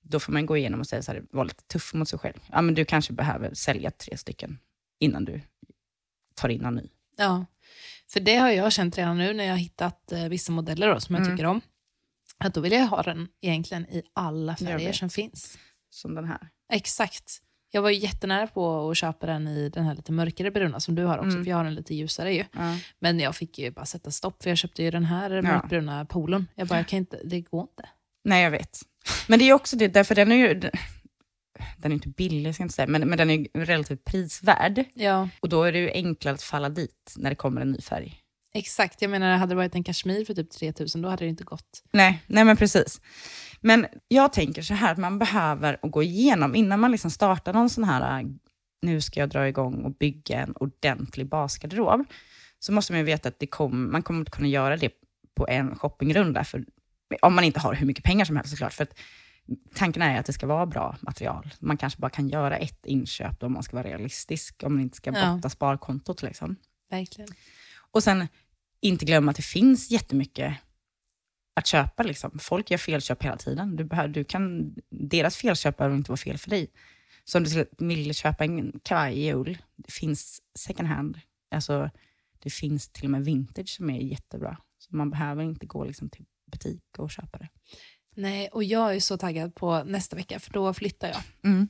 [0.01, 2.39] Då får man gå igenom och säga så här, vara lite tuff mot sig själv.
[2.51, 4.59] Ja, men du kanske behöver sälja tre stycken
[4.99, 5.41] innan du
[6.35, 6.89] tar in en ny.
[7.17, 7.45] ja.
[8.15, 10.99] För det har jag känt redan nu när jag har hittat eh, vissa modeller då,
[10.99, 11.37] som jag Mm.
[11.37, 11.61] tycker om.
[12.37, 15.57] Att då vill jag ha den egentligen i alla färger som finns.
[15.89, 16.49] Som den här.
[16.73, 17.41] Exakt.
[17.71, 20.95] Jag var ju jättenära på att köpa den i den här lite mörkare bruna som
[20.95, 21.43] du har också, Mm.
[21.43, 22.45] för jag har den lite ljusare ju.
[22.53, 22.77] Ja.
[22.99, 26.47] Men jag fick ju bara sätta stopp, för jag köpte ju den här mörkbruna polon.
[26.55, 27.89] Jag bara, jag kan inte, det går inte.
[28.23, 28.79] Nej, jag vet.
[29.27, 30.61] Men det är också det, därför den är ju...
[31.77, 34.83] Den är inte billig, ska jag inte säga, men, men den är relativt prisvärd.
[34.93, 37.81] Ja, Och då är det ju enklare att falla dit när det kommer en ny
[37.81, 38.21] färg.
[38.53, 39.01] exakt.
[39.01, 41.83] Jag menar, hade det varit en kashmir för typ 3000, då hade det inte gått.
[41.93, 43.01] Nej, nej men precis.
[43.61, 47.69] Men jag tänker så här, att man behöver gå igenom, innan man liksom startar någon
[47.69, 48.27] sån här, äh,
[48.81, 52.05] nu ska jag dra igång och bygga en ordentlig basgarderob,
[52.59, 54.89] så måste man ju veta att det kom, man kommer inte kunna göra det
[55.35, 56.65] på en shoppingrunda, för,
[57.21, 58.73] om man inte har hur mycket pengar som helst såklart.
[58.73, 58.99] För att
[59.73, 61.53] tanken är att det ska vara bra material.
[61.59, 64.97] Man kanske bara kan göra ett inköp om man ska vara realistisk, om man inte
[64.97, 65.33] ska Ja.
[65.35, 66.21] botta sparkontot.
[66.21, 66.55] Liksom.
[66.89, 67.29] Verkligen.
[67.91, 68.27] Och sen
[68.81, 70.53] inte glömma att det finns jättemycket
[71.53, 72.03] att köpa.
[72.03, 72.39] Liksom.
[72.39, 73.75] Folk gör felköp hela tiden.
[73.75, 76.67] Du behöver, du kan, deras felköp behöver inte vara fel för dig.
[77.23, 81.19] Så om du vill köpa en kavaj i ull, det finns second hand.
[81.51, 81.89] Alltså,
[82.39, 84.57] det finns till och med vintage som är jättebra.
[84.77, 87.49] Så man behöver inte gå liksom till butik och köpa det.
[88.15, 91.21] Nej, och jag är så taggad på nästa vecka, för då flyttar jag.
[91.43, 91.67] Mm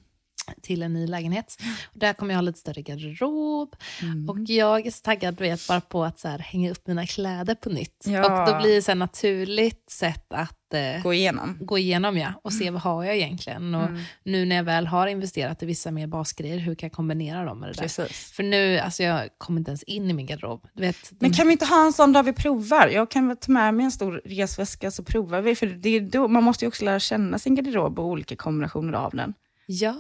[0.62, 1.58] till en ny lägenhet.
[1.93, 3.75] Och där kommer jag ha lite större garderob.
[4.01, 4.29] Mm.
[4.29, 7.55] Och jag är så taggad vet, bara på att så här, hänga upp mina kläder
[7.55, 8.03] på nytt.
[8.05, 8.41] Ja.
[8.41, 11.58] Och då blir det så här naturligt sätt att eh, Gå igenom.
[11.62, 13.75] gå igenom ja, och se vad har jag egentligen.
[13.75, 14.01] Och Mm.
[14.23, 17.60] nu när jag väl har investerat i vissa mer basgrejer, hur kan jag kombinera dem
[17.60, 17.81] med det där?
[17.81, 18.31] Precis.
[18.31, 20.67] För nu, alltså jag kommer inte ens in i min garderob.
[20.73, 22.88] Du vet, Men kan vi inte ha en sån där vi provar?
[22.88, 25.55] Jag kan väl ta med mig en stor resväska så provar vi.
[25.55, 28.93] För det är då, man måste ju också lära känna sin garderob och olika kombinationer
[28.93, 29.34] av den.
[29.67, 29.93] Ja,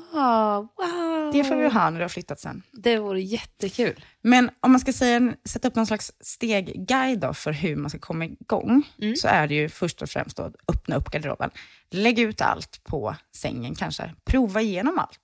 [0.77, 1.31] wow!
[1.33, 2.61] Det får vi ha när du har flyttat sen.
[2.71, 4.05] Det vore jättekul.
[4.21, 8.25] Men om man ska säga, sätta upp någon slags stegguide för hur man ska komma
[8.25, 9.15] igång, Mm.
[9.15, 11.49] så är det ju först och främst att öppna upp garderoben.
[11.91, 14.13] Lägg ut allt på sängen kanske.
[14.25, 15.19] Prova igenom allt.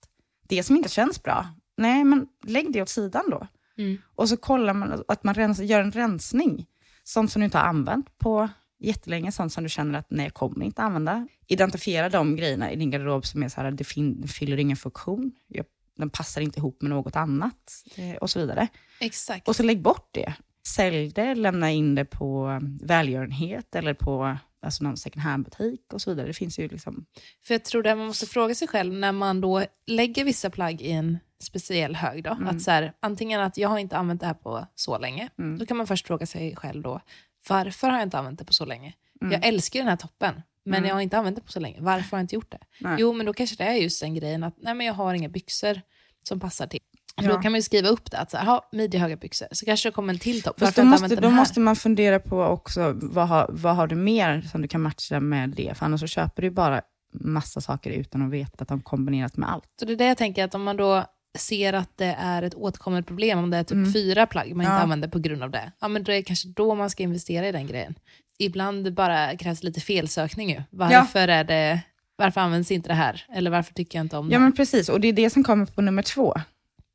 [0.47, 3.47] Det som inte känns bra, nej men lägg det åt sidan då.
[3.77, 3.97] Mm.
[4.15, 6.65] Och så kollar man att man rens, gör en rensning.
[7.03, 8.49] Sånt som du inte har använt på
[8.79, 11.27] jättelänge, sånt som du känner att nej, jag kommer inte använda.
[11.51, 15.31] Identifiera de grejerna i din garderob som är så här, det fyller ingen funktion.
[15.47, 15.65] Jag,
[15.97, 18.67] den passar inte ihop med något annat eh, och så vidare.
[18.99, 19.47] Exakt.
[19.47, 20.33] Och så lägg bort det.
[20.67, 26.09] Sälj det, lämna in det på välgörenhet eller på alltså någon second hand-butik och så
[26.09, 26.27] vidare.
[26.27, 27.05] Det finns ju liksom...
[27.43, 30.81] För jag tror att man måste fråga sig själv när man då lägger vissa plagg
[30.81, 32.23] i en speciell hög.
[32.23, 32.47] Då, Mm.
[32.47, 35.29] att så här, antingen att jag har inte använt det här på så länge.
[35.39, 35.57] Mm.
[35.59, 37.01] Då kan man först fråga sig själv då,
[37.49, 38.93] varför har jag inte använt det på så länge?
[39.21, 39.31] Mm.
[39.31, 40.87] Jag älskar ju den här toppen, men Mm.
[40.87, 41.77] jag har inte använt det på så länge.
[41.81, 42.59] Varför har jag inte gjort det?
[42.79, 42.95] Nej.
[42.99, 45.29] Jo, men då kanske det är just den grejen att nej, men jag har inga
[45.29, 45.81] byxor
[46.23, 46.79] som passar till.
[47.15, 47.27] Ja.
[47.29, 49.47] Då kan man ju skriva upp det, att så här, ha midjehöga byxor.
[49.51, 50.59] Så kanske det kommer en till topp.
[50.59, 54.41] Fast då måste, då måste man fundera på också, vad har, vad har du mer
[54.41, 55.77] som du kan matcha med det?
[55.77, 56.81] För annars så köper du bara
[57.13, 59.65] massa saker utan att veta att de kombinerat med allt.
[59.79, 61.03] Så det är det jag tänker, att om man då
[61.37, 63.93] ser att det är ett återkommande problem, om det är typ Mm.
[63.93, 64.71] fyra plagg man Ja.
[64.71, 67.47] inte använder på grund av det, ja, men det är kanske då man ska investera
[67.47, 67.95] i den grejen.
[68.41, 70.63] Ibland bara krävs lite felsökning ju.
[70.69, 71.81] Varför, är det,
[72.15, 73.25] varför används inte det här?
[73.33, 74.43] Eller varför tycker jag inte om Ja det?
[74.43, 76.35] men precis, och det är det som kommer på nummer två.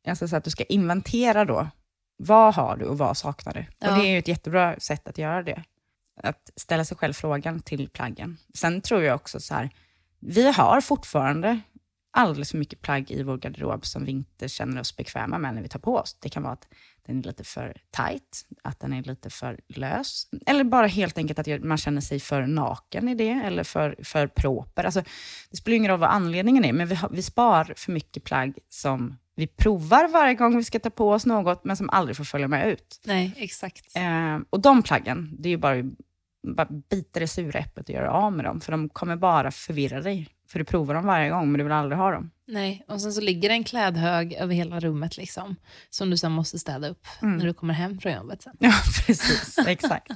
[0.08, 1.68] Alltså så att du ska inventera då,
[2.16, 3.64] vad har du och vad saknar du?
[3.78, 3.90] Ja.
[3.90, 5.62] Och det är ju ett jättebra sätt att göra det.
[6.22, 8.36] Att ställa sig själv frågan till plaggen.
[8.54, 9.70] Sen tror jag också så här,
[10.20, 11.60] vi har fortfarande
[12.10, 15.62] alldeles för mycket plagg i vår garderob som vi inte känner oss bekväma med när
[15.62, 16.16] vi tar på oss.
[16.20, 16.68] Det kan vara att
[17.06, 20.28] den är lite för tight, att den är lite för lös.
[20.46, 24.26] Eller bara helt enkelt att man känner sig för naken i det, eller för, för
[24.26, 24.84] proper.
[24.84, 25.02] Alltså,
[25.50, 29.16] det spelar ingen roll vad anledningen är, men vi, vi spar för mycket plagg som
[29.36, 32.48] vi provar varje gång vi ska ta på oss något, men som aldrig får följa
[32.48, 33.00] med ut.
[33.04, 33.96] Nej, exakt.
[33.96, 35.82] Eh, och de plaggen, det är ju bara,
[36.56, 40.00] bara bita det sura äpplet och göra av med dem, för de kommer bara förvirra
[40.00, 40.28] dig.
[40.56, 42.30] För du provar dem varje gång, men du vill aldrig ha dem.
[42.46, 45.56] Nej, och sen så ligger det en klädhög över hela rummet liksom,
[45.90, 47.36] som du sen måste städa upp Mm.
[47.36, 48.56] när du kommer hem från jobbet sen.
[48.60, 48.72] Ja,
[49.06, 49.58] precis.
[49.66, 50.10] Exakt.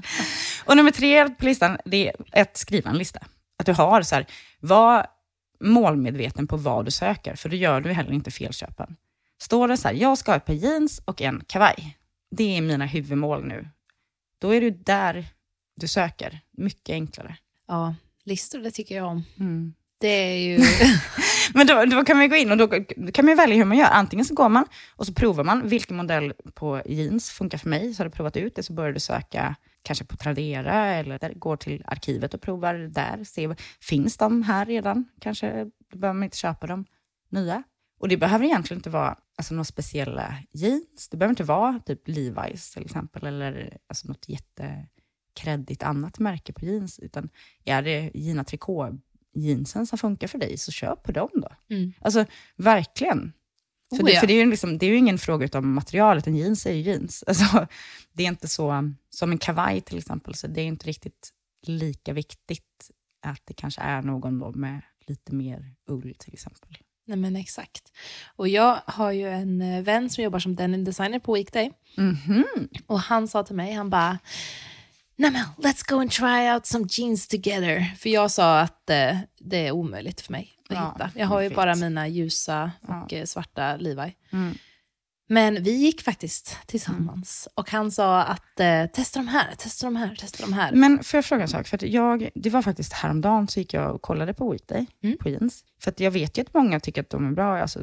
[0.65, 3.21] Och nummer tre på listan, det är att skriva en lista.
[3.59, 4.27] Att du har så här,
[4.61, 5.07] var
[5.61, 8.97] målmedveten på vad du söker, för då gör du heller inte felköpen.
[9.43, 11.97] Står det så här, jag ska ha ett par jeans och en kavaj.
[12.31, 13.69] Det är mina huvudmål nu.
[14.39, 15.27] Då är du där
[15.77, 16.41] du söker.
[16.51, 17.37] Mycket enklare.
[17.69, 19.25] Ja, listor det tycker jag om.
[19.41, 19.75] Mm.
[20.01, 20.59] Det är ju...
[21.55, 22.69] Men då, då kan man ju gå in och då,
[23.13, 23.89] kan man ju välja hur man gör.
[23.91, 24.65] Antingen så går man
[24.97, 27.95] och så provar man vilken modell på jeans funkar för mig.
[27.95, 31.35] Så har du provat ut det så börjar du söka kanske på Tradera eller där,
[31.35, 33.25] går till arkivet och provar där.
[33.25, 35.05] Se, finns de här redan?
[35.21, 36.85] Kanske då behöver man inte köpa dem
[37.29, 37.63] nya.
[38.01, 41.09] Och det behöver egentligen inte vara alltså, några speciella jeans.
[41.11, 46.65] Det behöver inte vara typ Levi's till exempel eller alltså, något jättekreddigt annat märke på
[46.65, 46.99] jeans.
[46.99, 47.29] Utan
[47.65, 48.95] är det Gina Tricot
[49.35, 51.49] jeansen som funkar för dig, så köp på dem då.
[51.75, 51.93] Mm.
[52.01, 53.33] Alltså verkligen.
[53.97, 54.21] För, Oh, det, ja.
[54.21, 56.73] för det, är ju liksom, det är ju ingen fråga om materialet, en jeans är
[56.73, 57.25] ju jeans.
[57.27, 57.67] Alltså,
[58.13, 61.31] det är inte så, som en kavaj till exempel, så det är inte riktigt
[61.67, 62.91] lika viktigt
[63.23, 66.79] att det kanske är någon med lite mer ull till exempel.
[67.07, 67.93] Nej men exakt.
[68.37, 71.73] Och jag har ju en eh, vän som jobbar som denim designer på Weekday.
[71.97, 72.45] Mhm.
[72.87, 74.19] Och han sa till mig, han bara,
[75.21, 77.95] nej men let's go and try out some jeans together.
[77.99, 81.11] För jag sa att eh, det är omöjligt för mig att Ja, hitta.
[81.19, 81.57] Jag har ju fint.
[81.57, 83.03] bara mina ljusa Ja.
[83.05, 84.15] och eh, svarta Levi.
[84.33, 84.55] Mm.
[85.29, 89.97] Men vi gick faktiskt tillsammans och han sa att eh, testa de här, testa de
[89.97, 90.73] här, testa de här.
[90.73, 91.69] Men får jag fråga en sak?
[91.69, 95.17] För jag, det var faktiskt häromdagen så gick jag och kollade på Weekday, Mm.
[95.19, 95.65] på jeans.
[95.81, 97.81] För jag vet ju att många tycker att de är bra, alltså,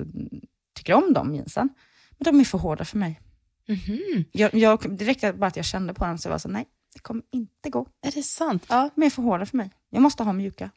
[0.75, 1.69] tycker om de jeansen.
[2.17, 3.21] Men de är för hårda för mig.
[3.67, 4.25] Mhm.
[4.31, 6.65] Jag, jag, direkt bara att jag kände på den så var jag så nej,
[6.97, 7.87] det kommer inte gå.
[8.07, 8.65] Är det sant?
[8.69, 9.71] Ja, De är för hårda för mig.
[9.89, 10.71] Jag måste ha mjuka.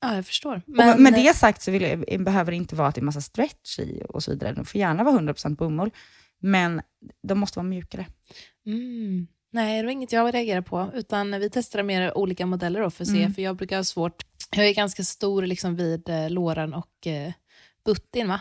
[0.00, 0.62] ja jag förstår.
[0.66, 3.20] Men, och med det sagt så jag, behöver det inte vara att det är massa
[3.20, 4.52] stretch i och så vidare.
[4.52, 5.90] De får gärna vara 100% bomull,
[6.40, 6.82] men
[7.22, 8.06] de måste vara mjukare.
[8.66, 9.26] Mm.
[9.52, 13.04] Nej, det var inget jag reagerade på, utan vi testade mer olika modeller då för
[13.04, 13.34] att se, Mm.
[13.34, 14.22] för jag brukar ha svårt,
[14.56, 17.32] jag är ganska stor liksom vid eh, låren och eh,
[17.84, 18.40] buttin, va?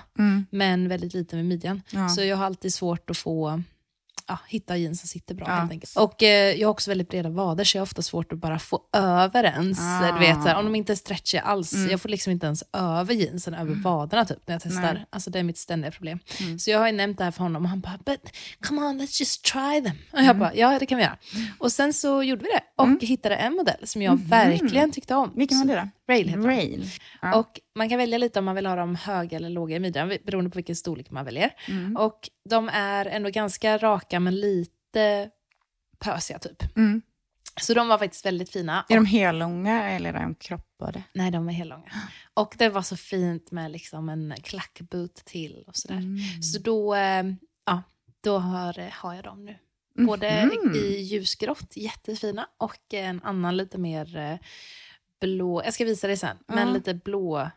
[0.50, 1.82] men väldigt liten vid midjan.
[1.92, 2.10] Ja.
[2.10, 3.62] Så jag har alltid svårt att få
[4.28, 5.54] ja, hitta jeans som sitter bra Ja.
[5.54, 5.98] helt enkelt.
[5.98, 8.60] Och eh, jag har också väldigt breda vader så jag har ofta svårt att bara
[8.60, 9.80] få över ens.
[9.82, 10.12] Ah.
[10.12, 11.74] Du vet, här, om de inte är stretchiga alls.
[11.74, 11.90] Mm.
[11.92, 14.94] Jag får liksom inte ens över jeansen, över vaderna typ när jag testar.
[14.94, 15.06] Nej.
[15.10, 16.20] Alltså det är mitt ständiga problem.
[16.40, 16.60] Mm.
[16.60, 18.22] Så jag har ju nämnt det här för honom och han bara, but
[18.68, 19.98] come on let's just try them.
[20.12, 20.40] Och jag Mm.
[20.40, 21.18] bara, ja det kan vi göra.
[21.60, 23.00] Och sen så gjorde vi det och Mm.
[23.02, 24.28] hittade en modell som jag Mhm.
[24.30, 25.32] verkligen tyckte om.
[25.36, 26.14] Vilken var det då?
[26.14, 26.42] Rail heter.
[26.44, 26.90] Rail.
[27.22, 27.36] Ja.
[27.36, 30.18] Och man kan välja lite om man vill ha dem höga eller låga i midjan,
[30.26, 31.52] beroende på vilken storlek man väljer.
[31.68, 31.98] Mm.
[31.98, 35.30] Och de är ändå ganska raka men lite
[36.00, 36.78] pösiga typ.
[36.78, 37.02] Mm.
[37.62, 38.86] Så de var faktiskt väldigt fina.
[38.90, 41.04] Är de hellånga eller är de kroppade?
[41.14, 41.92] Nej, de är helt långa.
[42.34, 45.96] Och det var så fint med liksom en klackboot till och sådär.
[45.96, 46.42] Mm.
[46.42, 47.24] Så då, eh,
[47.66, 47.84] ja,
[48.22, 49.58] då har, har jag dem nu.
[50.08, 50.76] Både Mhm.
[50.76, 54.38] i ljusgrått, jättefina, och en annan lite mer eh,
[55.22, 55.64] blå.
[55.64, 57.50] Jag ska visa dig sen, men lite blå.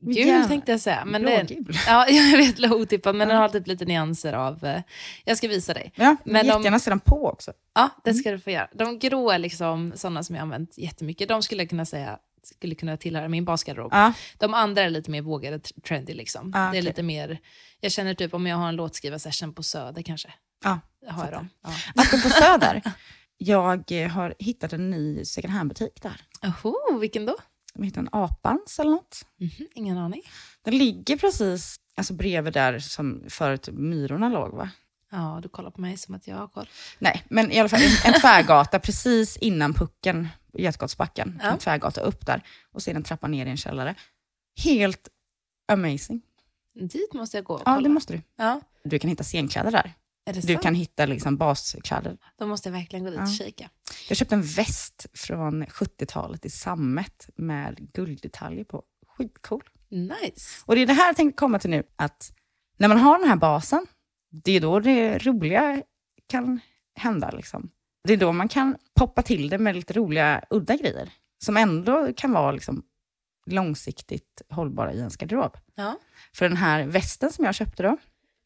[0.00, 0.48] Gul Gärna.
[0.48, 1.04] tänkte jag säga.
[1.04, 1.46] Men det,
[1.86, 4.64] ja, jag vet, lite otippat, men den har typ lite nyanser av...
[4.64, 4.82] Eh,
[5.24, 5.92] jag ska visa dig.
[5.94, 7.52] Ja, Men de- jättegärna se dem på också.
[7.74, 8.20] Ja, det Mm.
[8.20, 8.68] ska du få göra.
[8.74, 11.28] De grå är liksom sådana som jag använt jättemycket.
[11.28, 13.92] De skulle jag kunna säga skulle kunna tillhöra min basgarderob.
[13.92, 14.12] Ja.
[14.38, 16.52] De andra är lite mer vågade, trendy liksom.
[16.54, 16.82] Ah, Det är okej.
[16.82, 17.38] lite mer,
[17.80, 20.28] jag känner typ om jag har en låtskrivarsession på Söder kanske.
[20.64, 21.48] Ja, har jag dem.
[21.62, 21.70] Ja.
[22.02, 22.82] Apropå Söder,
[23.38, 26.20] jag har hittat en ny second hand-butik där.
[26.42, 27.36] Oho, vilken då?
[27.74, 29.26] De heter en Apans eller något.
[29.40, 30.22] Mhm, ingen aning.
[30.62, 34.70] Den ligger precis alltså, bredvid där som förut Myrorna låg va?
[35.10, 36.68] Ja, du kollar på mig som att jag har koll.
[36.98, 41.40] Nej, men i alla fall en, en tvärgata precis innan pucken, Götgatsbacken.
[41.42, 41.50] Ja.
[41.50, 43.94] En tvärgata upp där och sedan en trappa ner i en källare.
[44.64, 45.08] Helt
[45.72, 46.22] amazing.
[46.74, 47.80] Dit måste jag gå och Ja, kolla.
[47.88, 48.22] det måste du.
[48.36, 49.92] Ja, Du kan hitta scenkläder där.
[50.32, 50.62] Du sant?
[50.62, 52.16] kan hitta liksom baskläder.
[52.38, 53.32] Då måste jag verkligen gå dit och Ja.
[53.32, 53.70] kika.
[54.08, 58.82] Jag köpte en väst från 70-talet i sammet med gulddetaljer på.
[59.06, 59.62] Skitcool.
[59.90, 60.62] Nice.
[60.66, 62.32] Och det är det här jag tänkte komma till nu, att
[62.78, 63.86] när man har den här basen,
[64.44, 65.82] det är då det roliga
[66.28, 66.60] kan
[66.94, 67.30] hända.
[67.30, 67.70] Liksom.
[68.04, 71.12] Det är då man kan poppa till det med lite roliga, udda grejer,
[71.44, 72.82] som ändå kan vara liksom,
[73.46, 75.56] långsiktigt hållbara i ens garderob.
[75.74, 75.98] Ja.
[76.34, 77.96] För den här västen som jag köpte då,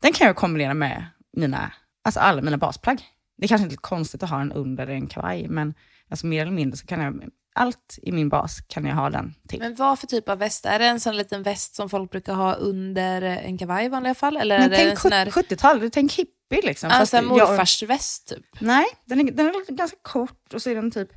[0.03, 1.07] den kan jag kombinera med
[1.39, 1.73] mina,
[2.05, 3.03] alltså alla mina basplagg.
[3.37, 5.75] Det är kanske inte konstigt att ha den under en kavaj, men
[6.11, 7.25] alltså mer eller mindre så kan jag,
[7.55, 9.59] allt i min bas kan jag ha den till.
[9.59, 10.67] Men vad för typ av väst?
[10.67, 14.15] Är det en sån liten väst som folk brukar ha under en kavaj i vanliga
[14.15, 14.37] fall?
[14.37, 16.91] Eller är Men det en tänk sån här, 70-tal, tänk hippie liksom.
[16.91, 18.47] alltså en jag- morfars väst typ?
[18.61, 21.09] Nej, den är, den är ganska kort och så är den typ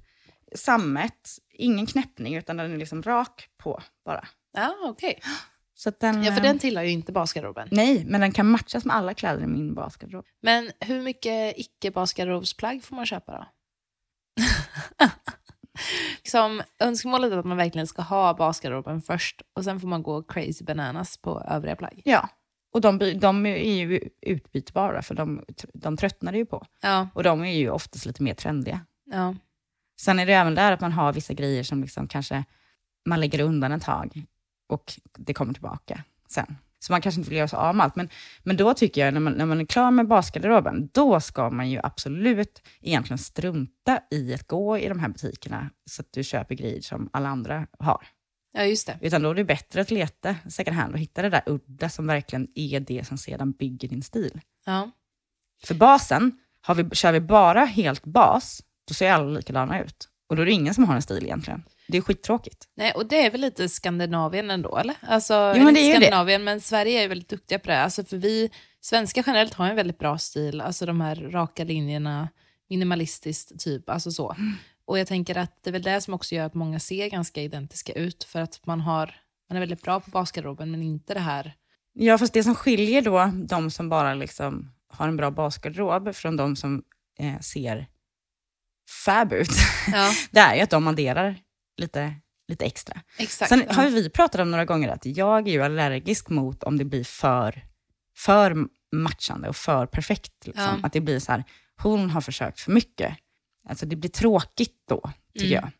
[0.55, 4.27] sammet, ingen knäppning utan den är liksom rak på bara.
[4.53, 5.21] Ja, okej.
[5.23, 5.50] Så att
[5.99, 7.67] den, Ja, för eh, den tillhör ju inte basgarderoben.
[7.71, 10.25] Nej, men den kan matchas med alla kläder i min basgarderob.
[10.41, 13.45] Men hur mycket icke-basgarderobsplagg får man köpa då?
[16.17, 20.23] liksom, önskemålet är att man verkligen ska ha basgarderoben först och sen får man gå
[20.23, 22.01] crazy bananas på övriga plagg.
[22.05, 22.29] Ja,
[22.73, 26.65] och de, de är ju utbytbara för de, de tröttnar ju på.
[26.81, 28.79] Ja, Och de är ju oftast lite mer trendiga.
[29.05, 29.35] ja.
[30.01, 32.43] Sen är det även där att man har vissa grejer som liksom kanske
[33.05, 34.23] man lägger undan ett tag
[34.71, 36.57] och det kommer tillbaka sen.
[36.79, 37.95] Så man kanske inte vill göra sig av med allt.
[37.95, 38.09] Men,
[38.43, 41.69] men då tycker jag, när man, när man är klar med basgarderoben, då ska man
[41.69, 46.55] ju absolut egentligen strunta i att gå i de här butikerna så att du köper
[46.55, 48.07] grejer som alla andra har.
[48.53, 48.97] ja just det.
[49.01, 52.07] Utan då är det bättre att leta second hand och hitta det där udda som
[52.07, 54.41] verkligen är det som sedan bygger din stil.
[54.65, 54.91] Ja.
[55.63, 56.31] För basen,
[56.61, 60.09] har vi, kör vi bara helt bas, då ser alla likadana ut.
[60.29, 61.63] Och då är det ingen som har en stil egentligen.
[61.91, 62.67] Det är skittråkigt.
[62.75, 64.95] Nej, och det är väl lite Skandinavien ändå, eller?
[65.01, 66.05] Alltså, Jo, men det är inte det.
[66.05, 67.81] Skandinavien, men Sverige är väldigt duktiga på det.
[67.81, 68.49] Alltså, för vi
[68.81, 72.29] svenskar generellt har en väldigt bra stil, alltså de här raka linjerna,
[72.69, 74.31] minimalistiskt typ, alltså så.
[74.31, 74.53] Mm.
[74.85, 77.41] Och jag tänker att det är väl det som också gör att många ser ganska
[77.41, 79.15] identiska ut, för att man, har,
[79.49, 81.53] man är väldigt bra på basgarderoben, men inte det här.
[81.93, 86.37] Ja, fast det som skiljer då de som bara liksom har en bra basgarderob från
[86.37, 86.83] de som
[87.19, 87.87] eh, ser
[89.05, 89.49] fab ut,
[89.91, 91.39] Ja, det är ju att de adderar
[91.77, 92.13] lite,
[92.47, 93.01] lite extra.
[93.17, 93.49] exakt.
[93.49, 96.85] Sen har vi pratat om några gånger att jag är ju allergisk mot om det
[96.85, 97.63] blir för,
[98.17, 98.55] för
[98.95, 100.33] matchande och för perfekt.
[100.45, 100.63] Liksom.
[100.63, 100.87] Ja.
[100.87, 101.43] Att det blir så här,
[101.81, 103.17] hon har försökt för mycket.
[103.69, 105.63] Alltså det blir tråkigt då, tycker Mm.
[105.63, 105.71] jag.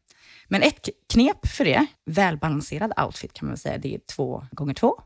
[0.48, 5.02] Men ett knep för det, välbalanserad outfit kan man säga, det är två gånger två.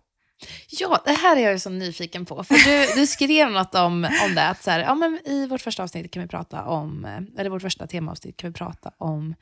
[0.69, 2.43] Ja, det här är jag ju så nyfiken på.
[2.43, 5.61] För du, du skrev något om, om det, att så här, ja, men i vårt
[5.61, 9.35] första avsnitt kan vi prata om, eh, eller vårt första temaavsnitt kan vi prata om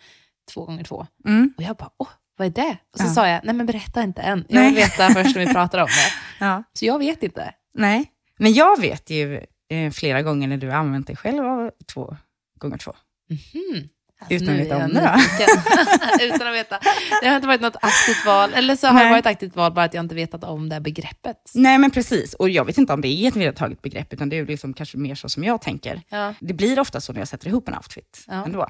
[0.53, 1.07] två gånger två.
[1.25, 1.53] Mm.
[1.57, 2.77] Och jag bara, åh, vad är det?
[2.93, 3.09] Och så Ja.
[3.13, 4.45] sa jag, nej men berätta inte än.
[4.49, 4.83] Jag vill Nej.
[4.83, 6.13] veta först när vi pratar om det.
[6.45, 6.63] Ja.
[6.73, 7.53] Så jag vet inte.
[7.73, 8.05] Nej,
[8.39, 12.17] men jag vet ju eh, flera gånger när du har använt dig själv av två
[12.59, 12.93] gånger två.
[13.29, 13.89] Mhm.
[14.19, 16.23] Alltså, Utan att veta om det då?
[16.25, 16.79] Utan att veta.
[17.21, 19.05] Det har inte varit något aktivt val, eller så har Nej.
[19.05, 21.51] det varit aktivt val, bara att jag inte vetat om det här begreppet.
[21.53, 22.33] Nej, men precis.
[22.33, 24.97] Och jag vet inte om det är ett vedertaget begrepp, utan det är liksom kanske
[24.97, 26.01] mer så som jag tänker.
[26.09, 26.33] Ja.
[26.39, 28.45] Det blir ofta så när jag sätter ihop en outfit Ja.
[28.45, 28.67] ändå.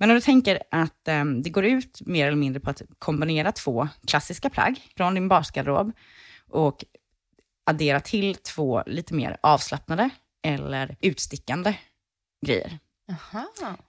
[0.00, 3.52] Men om du tänker att ehm, det går ut mer eller mindre på att kombinera
[3.52, 5.92] två klassiska plagg från din basgarderob
[6.48, 6.84] och
[7.64, 10.10] addera till två lite mer avslappnade
[10.42, 11.74] eller utstickande
[12.46, 12.78] grejer.
[13.10, 13.46] Aha.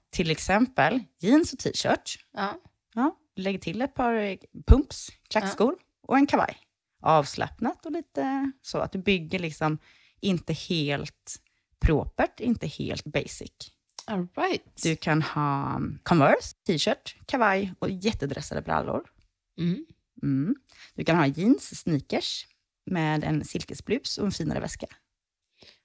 [0.09, 2.25] Till exempel jeans och t-shirt.
[2.31, 2.59] Ja.
[2.93, 6.57] Ja, lägg till ett par eh, pumps, klackskor och en kavaj.
[7.01, 9.77] Avslappnat och lite så att du bygger liksom
[10.19, 11.39] inte helt
[11.79, 13.51] propert, inte helt basic.
[14.05, 14.83] All right.
[14.83, 19.03] Du kan ha Converse, t-shirt, kavaj och jättedressade brallor.
[19.59, 19.85] Mm.
[20.23, 20.55] Mm.
[20.95, 22.47] Du kan ha jeans, sneakers
[22.85, 24.87] med en silkesblus och en finare väska.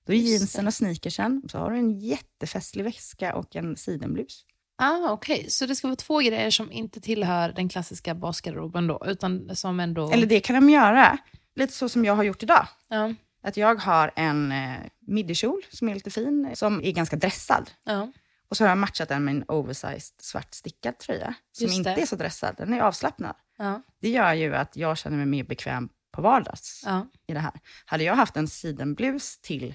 [0.07, 4.45] Då är Just jeansen och sneakersen, så har du en jättefestlig väska och en sidenblus.
[4.79, 9.03] Ah, Okej, så det ska vara två grejer som inte tillhör den klassiska basgarderoben då,
[9.07, 10.11] utan som ändå...
[10.11, 11.19] Eller det kan de göra,
[11.55, 12.69] lite så som jag har gjort idag.
[12.89, 13.15] Ja.
[13.47, 17.71] Att jag har en eh, middykjol som är lite fin, som är ganska dressad.
[17.85, 18.13] Ja.
[18.49, 21.95] Och så har jag matchat den med en oversized svart stickad tröja, som Just inte
[21.95, 22.03] det.
[22.03, 23.35] är så dressad, den är avslappnad.
[23.59, 23.83] Ja.
[24.01, 27.07] Det gör ju att jag känner mig mer bekväm på vardags Ja.
[27.27, 27.53] i det här.
[27.85, 29.75] Hade jag haft en sidenblus till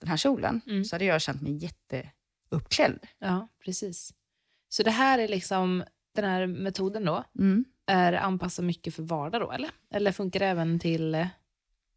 [0.00, 0.84] den här kjolen Mm.
[0.84, 3.06] så hade jag känt mig jätteuppklädd.
[3.18, 4.14] ja, precis.
[4.68, 7.64] Så det här är liksom, den här metoden då, Mm.
[7.86, 9.70] är anpassad mycket för vardag då, eller?
[9.94, 11.26] Eller funkar det även till...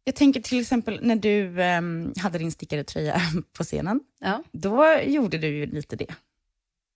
[0.04, 3.20] Jag tänker till exempel när du ehm, hade din stickade tröja
[3.56, 6.14] på scenen, Ja, då gjorde du ju lite det.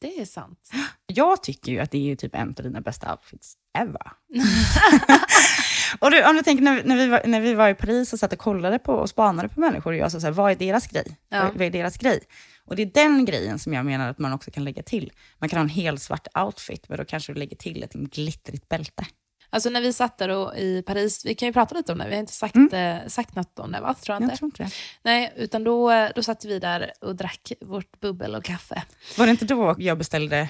[0.01, 0.71] det är sant.
[1.07, 4.13] Jag tycker ju att det är typ en av dina bästa outfits ever.
[6.01, 8.19] och du, om du tänker när, när, vi var, när vi var i Paris och
[8.19, 10.57] satt och kollade på och spanade på människor, och jag sa så här, vad är
[10.57, 11.19] deras grej?
[11.29, 11.43] Ja.
[11.45, 12.21] Vad, vad är deras grej?
[12.65, 15.13] Och det är den grejen som jag menar att man också kan lägga till.
[15.39, 18.69] Man kan ha en helt svart outfit, men då kanske du lägger till ett glittrigt
[18.69, 19.07] bälte.
[19.51, 22.09] Alltså när vi satt där och, i Paris, vi kan ju prata lite om det,
[22.09, 22.75] vi har inte sagt, Mm.
[23.03, 23.95] eh, sagt något om det va?
[23.95, 24.37] Tror jag Jag inte.
[24.37, 24.71] tror inte det.
[25.03, 28.83] Nej, utan då, då satt vi där och drack vårt bubbel och kaffe.
[29.19, 30.49] Var det inte då jag beställde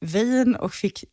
[0.00, 1.04] vin och fick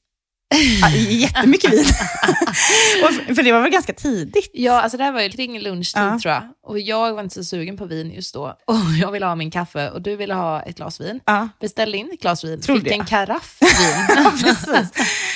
[0.81, 1.85] ja, jättemycket vin?
[3.35, 4.49] för det var väl ganska tidigt?
[4.53, 6.19] Ja, alltså det här var ju kring lunchtid Ja.
[6.21, 6.43] tror jag.
[6.63, 8.57] Och jag var inte så sugen på vin just då.
[8.65, 11.19] Och jag ville ha min kaffe och du ville ha ett glas vin.
[11.25, 13.07] Ja, Beställde in ett glas vin, Trodde fick en jag.
[13.07, 14.25] karaff vin.
[14.43, 14.91] precis.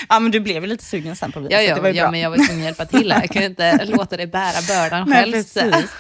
[0.10, 1.90] Ja, men du blev väl lite sugen sen på vin, ja, så det ja, var
[1.90, 2.12] ju ja, bra.
[2.12, 3.22] men jag var tvungen att hjälpa till här.
[3.22, 5.32] Jag kunde inte låta dig bära bördan Nej, själv.
[5.34, 5.92] precis.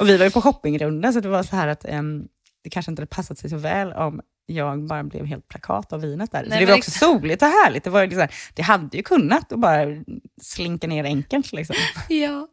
[0.00, 2.22] Och vi var ju på shoppingrunda, så det var så här att em,
[2.64, 4.20] det kanske inte hade passat sig så väl om
[4.54, 6.42] jag bara blev helt plakat av vinet där.
[6.42, 7.84] Nej, så det var också soligt och härligt.
[7.84, 9.84] Det, var här, det hade ju kunnat att bara
[10.42, 11.52] slinka ner enkelt.
[11.52, 11.76] Liksom.
[12.08, 12.48] Ja,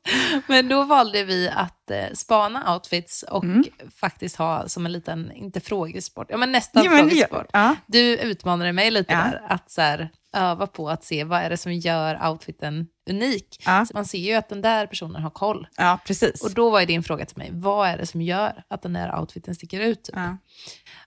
[0.47, 3.63] men då valde vi att eh, spana outfits och Mm.
[4.01, 7.47] faktiskt ha som en liten, inte frågesport, ja men nästan Ja, men, frågesport.
[7.53, 9.17] ja, Du utmanade mig lite Ja.
[9.19, 13.63] där, att så här, öva på att se vad är det som gör outfiten unik.
[13.65, 13.85] Ja.
[13.85, 15.67] Så man ser ju att den där personen har koll.
[15.77, 16.43] ja, precis.
[16.43, 18.93] Och då var ju din fråga till mig, vad är det som gör att den
[18.93, 20.09] där outfiten sticker ut?
[20.13, 20.37] ja.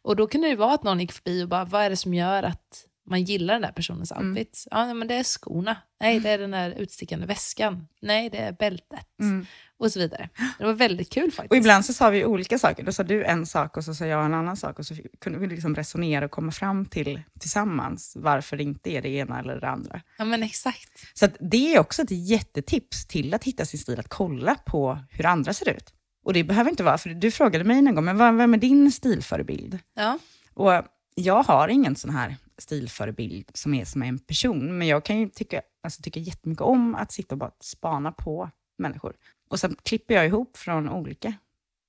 [0.03, 2.14] Och då kunde det vara att någon gick förbi och bara, vad är det som
[2.14, 4.29] gör att man gillar den där personens Mm.
[4.29, 4.64] outfit?
[4.70, 5.77] Ja, men det är skorna.
[6.01, 7.88] Nej, det är den där utstickande väskan.
[8.03, 9.07] Nej, det är bältet.
[9.20, 9.46] Mm.
[9.79, 10.29] Och så vidare.
[10.59, 11.51] Det var väldigt kul faktiskt.
[11.51, 12.83] Och ibland så sa vi olika saker.
[12.83, 14.79] Då sa du en sak och så sa jag en annan sak.
[14.79, 19.03] Och så kunde vi liksom resonera och komma fram till tillsammans varför det inte är
[19.03, 20.01] det ena eller det andra.
[20.18, 21.18] Ja, men exakt.
[21.18, 25.27] Så det är också ett jättetips till att hitta sin stil, att kolla på hur
[25.27, 25.92] andra ser ut.
[26.25, 28.92] Och det behöver inte vara, för du frågade mig en gång, men vem är din
[28.92, 29.79] stilförebild?
[29.94, 30.18] Ja.
[30.55, 30.73] Och
[31.14, 35.29] jag har ingen sån här stilförebild som är som en person, men jag kan ju
[35.29, 39.16] tycka, alltså, tycka jättemycket om att sitta och bara spana på människor.
[39.51, 41.35] Och sen klipper jag ihop från olika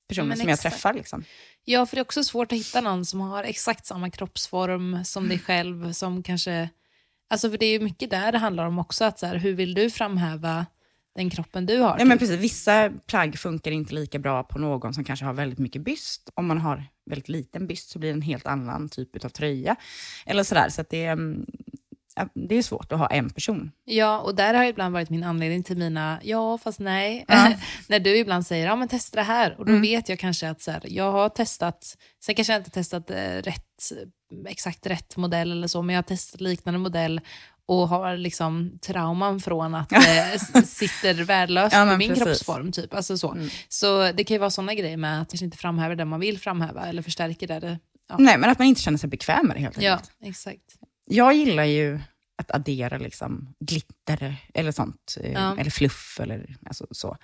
[0.08, 0.94] personer Men som jag träffar.
[0.94, 1.24] Liksom.
[1.64, 5.24] ja, för det är också svårt att hitta någon som har exakt samma kroppsform som
[5.24, 5.30] Mm.
[5.30, 6.70] dig själv, som kanske...
[7.30, 9.54] Alltså för det är ju mycket där det handlar om också, att så här, hur
[9.54, 10.66] vill du framhäva
[11.16, 12.00] den kroppen du har?
[12.00, 12.20] Ja, men typ?
[12.20, 16.30] precis, vissa plagg funkar inte lika bra på någon som kanske har väldigt mycket byst.
[16.34, 19.76] Om man har väldigt liten byst så blir det en helt annan typ av tröja.
[20.26, 21.46] Eller sådär, så att det, är, mm,
[22.34, 23.72] det är svårt att ha en person.
[23.84, 27.26] Ja, och där har ibland varit min anledning till mina ja, fast nej.
[27.28, 27.54] Ja.
[27.88, 29.56] När du ibland säger ja men testa det här.
[29.60, 29.82] Och då Mm.
[29.82, 33.16] vet jag kanske att så här, jag har testat, sen kanske jag inte testat eh,
[33.42, 33.92] rätt,
[34.48, 37.22] exakt rätt modell eller så, men jag har testat liknande modell
[37.72, 42.24] och har liksom trauman från att det s- sitter värdelöst Ja, på min precis.
[42.24, 42.72] kroppsform.
[42.72, 42.94] Typ.
[42.94, 43.32] Alltså så.
[43.32, 43.50] Mm.
[43.70, 46.40] så det kan ju vara sådana grejer med att kanske inte framhäver det man vill
[46.40, 47.60] framhäva eller förstärker det.
[47.60, 48.16] det ja.
[48.20, 50.12] Nej, men att man inte känner sig bekväm med det helt ja, enkelt.
[50.24, 50.76] exakt.
[51.06, 52.00] Jag gillar ju
[52.38, 55.56] att addera liksom glitter eller sånt, eh, Ja.
[55.58, 57.18] eller fluff eller alltså, så.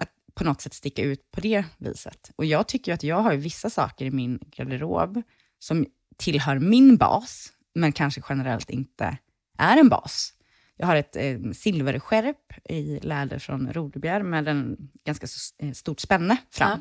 [0.00, 2.30] Att på något sätt sticka ut på det viset.
[2.36, 5.22] Och jag tycker att jag har vissa saker i min garderob
[5.58, 5.86] som
[6.18, 9.16] tillhör min bas, men kanske generellt inte
[9.58, 10.30] är en bas.
[10.76, 14.76] Jag har ett eh, silverskärp i läder från Rodebjer med en
[15.06, 15.26] ganska
[15.58, 16.80] eh, stort spänne fram,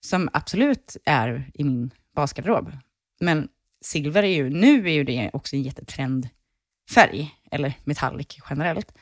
[0.00, 2.72] som absolut är i min basgarderob.
[3.20, 3.48] Men
[3.84, 8.92] silver är ju, nu är ju det också en jättetrendfärg, eller metallic generellt.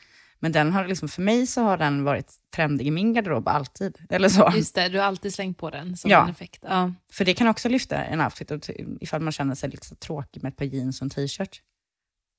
[0.43, 3.99] Men den har liksom, för mig så har den varit trendig i min garderob alltid.
[4.11, 4.53] Eller så.
[4.57, 6.25] Just det, du har alltid slängt på den som Ja.
[6.25, 6.65] en effekt.
[6.69, 6.93] Ja.
[7.13, 10.51] För det kan också lyfta en outfit, ifall man känner sig lite så tråkig med
[10.51, 11.63] ett par jeans och en t-shirt.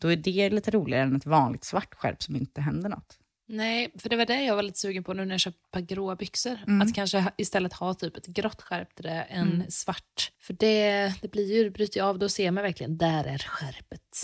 [0.02, 3.18] Då är det lite roligare än ett vanligt svart skärp som inte händer något.
[3.48, 5.72] Nej, för det var det jag var lite sugen på nu när jag köpte ett
[5.72, 6.60] par gråa byxor.
[6.68, 6.82] Mm.
[6.82, 9.70] Att kanske istället ha typ ett grått skärp till det än Mm.
[9.70, 10.32] svart.
[10.42, 13.38] För det, det blir ju, det bryter ju av, då ser man verkligen, där är
[13.38, 14.22] skärpet.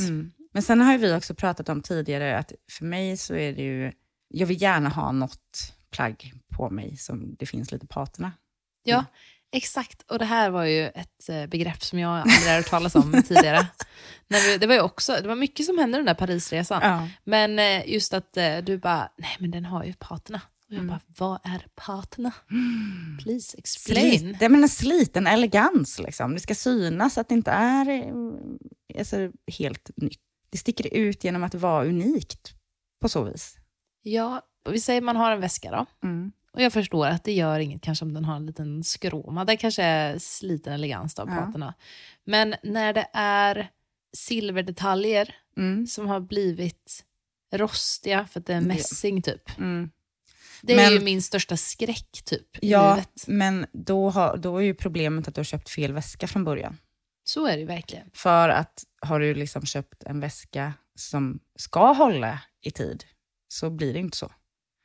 [0.54, 3.92] Men sen har vi också pratat om tidigare att för mig så är det ju,
[4.28, 8.32] jag vill gärna ha något plagg på mig som det finns lite patina.
[8.84, 9.06] Ja,
[9.52, 10.02] exakt.
[10.12, 13.68] Och det här var ju ett eh, begrepp som jag aldrig hört talas om tidigare.
[14.28, 16.80] När vi, det var ju också, det var mycket som hände den där Parisresan.
[16.84, 17.08] Ja.
[17.24, 20.42] Men eh, just att eh, du bara, nej men den har ju patina.
[20.68, 20.88] Och jag Mm.
[20.88, 22.32] bara, vad är patina?
[23.24, 24.20] Please explain.
[24.20, 26.34] Slit, det men en sliten elegans liksom.
[26.34, 28.14] Det ska synas att det inte är
[29.00, 30.20] alltså, helt nytt.
[30.50, 32.54] Det sticker ut genom att vara unikt
[33.02, 33.56] på så vis.
[34.02, 35.86] Ja, och vi säger man har en väska då.
[36.52, 39.46] Och jag förstår att det gör inget kanske om den har en liten skråma.
[39.46, 41.74] Det kanske är sliten elegans av Ja.
[42.26, 43.70] Men när det är
[44.18, 45.88] silverdetaljer Mm.
[45.88, 47.04] som har blivit
[47.54, 49.58] rostiga för att det är mässing typ.
[49.58, 49.90] Mm.
[50.62, 53.24] Det är Men- ju min största skräck typ Ja, livet.
[53.28, 56.78] men då, har, då är ju problemet att du har köpt fel väska från början.
[57.24, 58.10] Så är det ju verkligen.
[58.14, 63.04] För att har du liksom köpt en väska som ska hålla i tid,
[63.48, 64.32] så blir det inte så.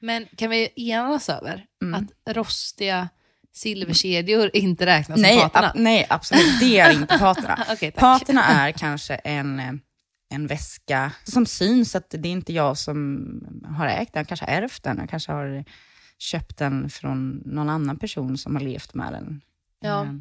[0.02, 1.94] Men kan vi enas över Mm.
[2.26, 3.08] att rostiga
[3.52, 5.68] silverkedjor inte räknas Nej, som patina?
[5.70, 6.60] ab- nej, absolut.
[6.60, 7.58] Det är inte patina.
[7.72, 8.00] Okej, tack.
[8.00, 9.80] Patina är kanske en,
[10.30, 13.26] en väska som syns att det är inte jag som
[13.78, 14.20] har ägt den.
[14.20, 14.98] Jag kanske har ärvt den.
[14.98, 15.64] Jag kanske har
[16.18, 19.40] köpt den från någon annan person som har levt med den.
[19.80, 20.04] Ja.
[20.04, 20.12] Eh,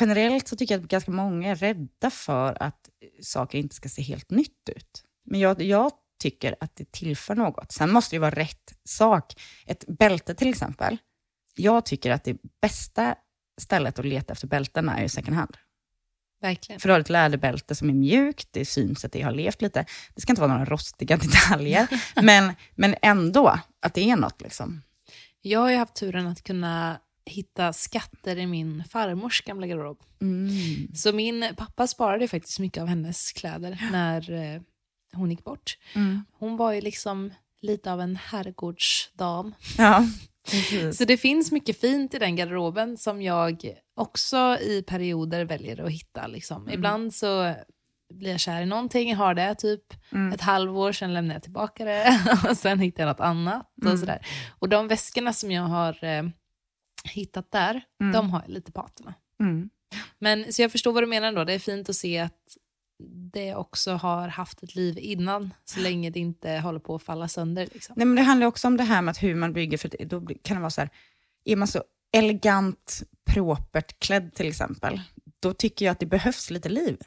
[0.00, 2.88] Generellt så tycker jag att ganska många är rädda för att
[3.22, 5.02] saker inte ska se helt nytt ut.
[5.24, 7.72] Men jag, jag tycker att det tillför något.
[7.72, 9.34] Sen måste det vara rätt sak.
[9.66, 10.98] Ett bälte till exempel.
[11.54, 13.14] Jag tycker att det bästa
[13.60, 15.56] stället att leta efter bälten är ju second hand.
[16.40, 16.80] Verkligen.
[16.80, 19.84] För du har ett läderbälte som är mjukt, det syns att det har levt lite.
[20.14, 21.88] Det ska inte vara några rostiga detaljer,
[22.22, 24.42] men, men ändå att det är något.
[24.42, 24.82] Liksom.
[25.40, 29.98] Jag har ju haft turen att kunna hitta skatter i min farmors gamla garderob.
[30.20, 30.94] Mm.
[30.94, 34.60] Så min pappa sparade faktiskt mycket av hennes kläder när eh,
[35.12, 35.78] hon gick bort.
[35.94, 36.24] Mm.
[36.38, 39.54] Hon var ju liksom lite av en herrgårdsdam.
[39.78, 40.04] Ja.
[40.92, 45.90] Så det finns mycket fint i den garderoben som jag också i perioder väljer att
[45.92, 46.26] hitta.
[46.26, 46.62] Liksom.
[46.62, 46.74] Mm.
[46.74, 47.54] Ibland så
[48.14, 49.82] blir jag kär i någonting, har det typ
[50.12, 50.32] Mm.
[50.32, 53.72] ett halvår, sen lämnar jag tillbaka det och sen hittar jag något annat.
[53.76, 53.98] Och, Mm.
[53.98, 54.26] sådär.
[54.58, 56.22] och de väskorna som jag har eh,
[57.04, 58.12] hittat där, Mm.
[58.12, 59.14] de har jag lite patina.
[59.40, 59.70] Mm.
[60.18, 61.44] Men, så jag förstår vad du menar då.
[61.44, 62.56] Det är fint att se att
[63.32, 67.28] det också har haft ett liv innan, så länge det inte håller på att falla
[67.28, 67.68] sönder.
[67.72, 67.94] Liksom.
[67.98, 70.26] Nej, men det handlar också om det här med att hur man bygger, för då
[70.42, 70.90] kan det vara så här,
[71.44, 71.82] är man så
[72.12, 75.00] elegant, propert klädd till exempel,
[75.40, 76.98] då tycker jag att det behövs lite liv.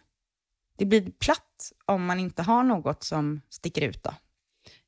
[0.77, 4.03] Det blir platt om man inte har något som sticker ut.
[4.03, 4.13] Då.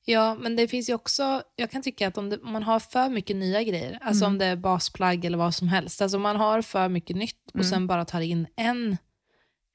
[0.05, 2.79] Ja, men det finns ju också, jag kan tycka att om, det, om man har
[2.79, 6.23] för mycket nya grejer, alltså om det är basplagg eller vad som helst, alltså om
[6.23, 7.69] man har för mycket nytt och Mm.
[7.69, 8.97] sen bara tar in en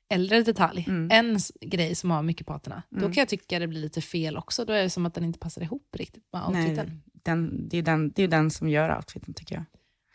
[0.08, 1.08] äldre detalj, Mm.
[1.10, 3.12] en grej som har mycket patina, då Mm.
[3.12, 4.64] kan jag tycka det blir lite fel också.
[4.64, 6.86] Då är det som att den inte passar ihop riktigt med outfiten.
[6.86, 9.64] Nej, den, det, är den, det är den som gör outfiten tycker jag.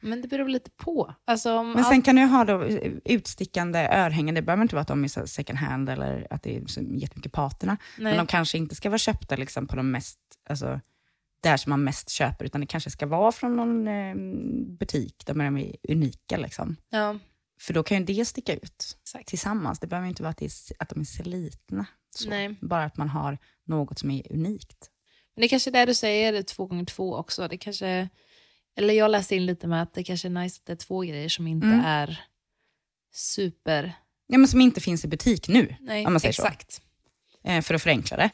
[0.03, 1.15] Men det beror lite på.
[1.25, 2.65] Alltså, Men sen kan du ha då
[3.05, 4.35] utstickande örhängen.
[4.35, 7.31] Det behöver inte vara att de är second hand eller att det är så jättemycket
[7.31, 7.77] patina.
[7.97, 8.03] nej.
[8.03, 10.19] Men de kanske inte ska vara köpta liksom på de mest,
[10.49, 10.79] alltså,
[11.41, 14.15] där som man mest köper, utan det kanske ska vara från någon eh,
[14.77, 16.37] butik där de är unika.
[16.37, 16.75] Liksom.
[16.89, 17.15] ja,
[17.61, 19.27] För då kan ju det sticka ut exakt.
[19.27, 19.79] tillsammans.
[19.79, 21.85] Det behöver inte vara att, det är, att de är slitna.
[22.15, 22.29] Så.
[22.61, 24.89] Bara att man har något som är unikt.
[25.35, 27.47] Men det är kanske är det du säger, två gånger två också.
[27.47, 28.09] Det kanske,
[28.77, 30.99] eller jag läste in lite med att det kanske är nice att det är två
[31.01, 31.79] grejer som inte Mm.
[31.85, 32.19] är
[33.13, 33.93] super...
[34.27, 36.41] Ja, men som inte finns i butik nu, Nej, Om man säger så.
[36.45, 36.81] exakt.
[37.43, 38.29] eh, för att förenkla det.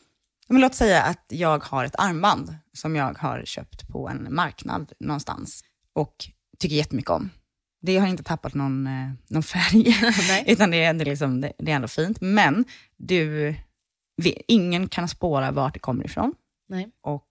[0.47, 4.93] Men låt säga att jag har ett armband som jag har köpt på en marknad
[4.99, 5.63] någonstans
[5.93, 6.15] och
[6.59, 7.29] tycker jättemycket om.
[7.81, 9.95] Det har inte tappat någon, eh, någon färg,
[10.51, 12.21] utan det är, ändå liksom, det, det är ändå fint.
[12.21, 12.65] Men
[12.97, 13.55] du,
[14.47, 16.33] ingen kan spåra vart det kommer ifrån
[16.69, 16.91] Nej.
[17.01, 17.27] och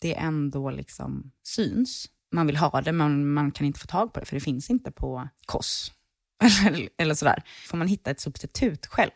[0.00, 2.06] det ändå liksom syns.
[2.32, 4.70] Man vill ha det, men man kan inte få tag på det, för det finns
[4.70, 5.92] inte på Koss.
[6.66, 7.42] Eller, eller sådär.
[7.66, 9.10] Får man hitta ett substitut själv?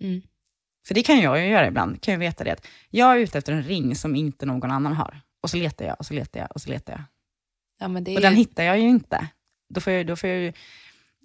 [0.00, 0.22] Mm.
[0.86, 2.52] För det kan jag ju göra ibland, kan jag veta det.
[2.52, 5.20] Att jag är ute efter en ring som inte någon annan har.
[5.42, 7.02] Och så letar jag, och så letar jag, och så letar jag.
[7.80, 9.28] Ja, det Och den ju, hittar jag ju inte.
[9.68, 10.48] Då får jag, då får jag ju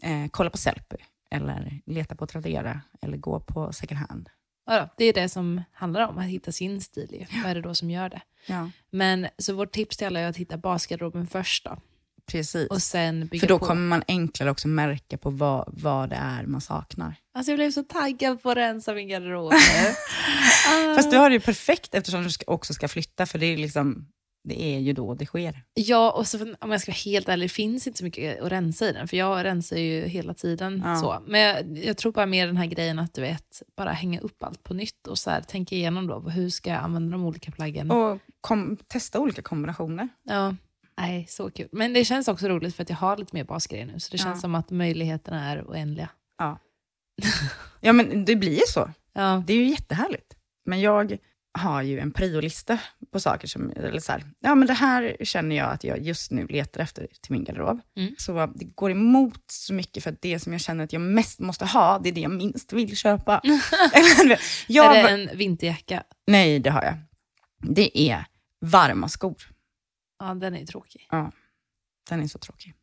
[0.03, 0.97] eh, kolla på Sellpy,
[1.31, 4.29] eller leta på Tradera, eller gå på second hand.
[4.65, 4.89] vadå?
[4.97, 7.09] det är det som handlar om, att hitta sin stil.
[7.11, 7.41] Ju.
[7.41, 8.21] Vad är det då som gör det?
[8.47, 11.77] Ja, Men så vårt tips till alla är att hitta basgarderoben först då.
[12.25, 12.67] precis.
[12.69, 13.65] Och sen bygga För då på.
[13.65, 17.15] kommer man enklare också märka på vad, vad det är man saknar.
[17.33, 19.57] Alltså jag blev så taggad på att rensa min garderob nu.
[20.95, 23.57] Fast du har det ju perfekt eftersom du ska, också ska flytta, för det är,
[23.57, 24.07] liksom,
[24.43, 25.63] det är ju då det sker.
[25.73, 28.51] Ja, och så, om jag ska vara helt ärlig, det finns inte så mycket att
[28.51, 30.81] rensa i den, för jag rensar ju hela tiden.
[30.85, 30.95] Ja.
[30.95, 31.23] så.
[31.27, 34.43] Men jag, jag tror bara mer den här grejen att du vet, bara hänga upp
[34.43, 37.51] allt på nytt och så här, tänka igenom då, hur ska jag använda de olika
[37.51, 37.91] plaggen.
[37.91, 40.09] Och kom, testa olika kombinationer.
[40.23, 40.55] Ja.
[40.97, 41.67] Nej, så kul.
[41.71, 44.17] Men det känns också roligt för att jag har lite mer basgrejer nu, så det
[44.17, 44.41] känns Ja.
[44.41, 46.09] som att möjligheterna är oändliga.
[46.37, 46.59] Ja.
[47.81, 48.89] ja, men det blir ju så.
[49.13, 50.33] Ja, Det är ju jättehärligt.
[50.65, 51.17] Men jag
[51.53, 52.79] har ju en priolista
[53.11, 56.31] på saker som, eller så här, ja men det här känner jag att jag just
[56.31, 57.79] nu letar efter till min garderob.
[57.97, 58.15] Mm.
[58.17, 61.39] Så det går emot så mycket för att det som jag känner att jag mest
[61.39, 63.41] måste ha, det är det jag minst vill köpa.
[64.67, 66.03] Jag, Är det en vinterjacka?
[66.27, 66.95] Nej, det har jag.
[67.75, 68.25] Det är
[68.61, 69.43] varma skor.
[70.19, 71.07] Ja, den är tråkig.
[72.09, 72.73] Den är så tråkig.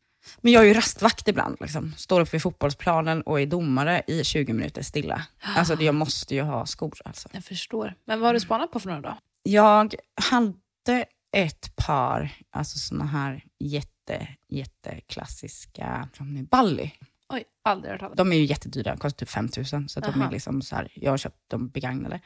[0.41, 1.57] Men jag är ju rastvakt ibland.
[1.59, 1.93] Liksom.
[1.97, 5.25] Står uppe vid fotbollsplanen och är domare i 20 minuter stilla.
[5.41, 7.29] Alltså jag måste ju ha skor alltså.
[7.31, 7.95] Jag förstår.
[8.05, 9.17] Men vad har du spanat på för några då?
[9.43, 9.95] Jag
[10.31, 11.05] hade
[11.37, 16.91] ett par, alltså såna här jätte, jätteklassiska, är Bally.
[17.29, 18.17] Oj, aldrig hört talas.
[18.17, 19.89] De är ju jättedyra, kostar typ 5 000.
[19.89, 22.19] Så de är liksom så här, jag har köpt dem begagnade.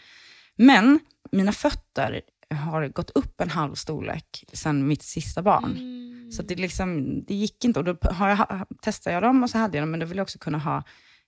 [0.55, 0.99] Men
[1.31, 5.71] mina fötter har gått upp en halv storlek sedan mitt sista barn.
[5.71, 5.94] Mm.
[6.35, 7.79] Så det, liksom, det gick inte.
[7.79, 10.19] Och då har jag, testade jag dem och så hade jag dem, men då ville
[10.19, 10.83] jag också kunna ha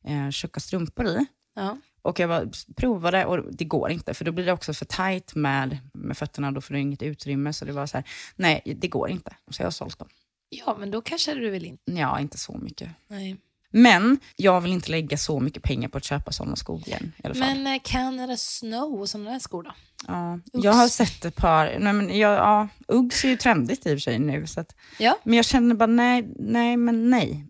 [0.08, 1.26] eh, tjocka strumpor i.
[1.56, 1.78] Ja.
[2.02, 5.36] Och jag bara provade och det går inte, för då blir det också för tajt
[5.36, 7.54] med, med fötterna, då får du inget utrymme.
[7.54, 9.36] Så det var så här, nej, det går inte.
[9.52, 10.08] Så jag har sålt dem.
[10.50, 11.78] ja, men då kanske du vill in.
[11.86, 12.90] Ja, inte så mycket.
[13.08, 13.38] Nej.
[13.72, 17.14] Men jag vill inte lägga så mycket pengar på att köpa sådana skor igen.
[17.18, 17.44] I alla fall.
[17.58, 19.72] Men eh, Canada Snow och sådana där skor då?
[20.08, 20.66] ja, Uggs.
[20.66, 23.94] jag har sett ett par, nej, men jag, ja, Uggs är ju trendigt i och
[23.96, 24.48] för sig nu.
[24.48, 25.18] Så att, Ja.
[25.24, 27.48] Men jag känner bara nej, nej, men nej.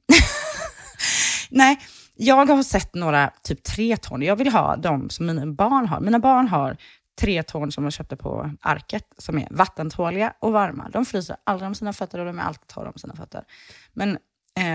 [1.49, 1.79] nej,
[2.15, 4.21] jag har sett några typ tre ton.
[4.21, 5.99] Jag vill ha de som mina barn har.
[5.99, 6.77] Mina barn har
[7.21, 10.89] tre ton som de köpte på Arket, som är vattentåliga och varma.
[10.89, 13.43] De fryser aldrig om sina fötter och de är alltid torra om sina fötter.
[13.93, 14.17] Men eh,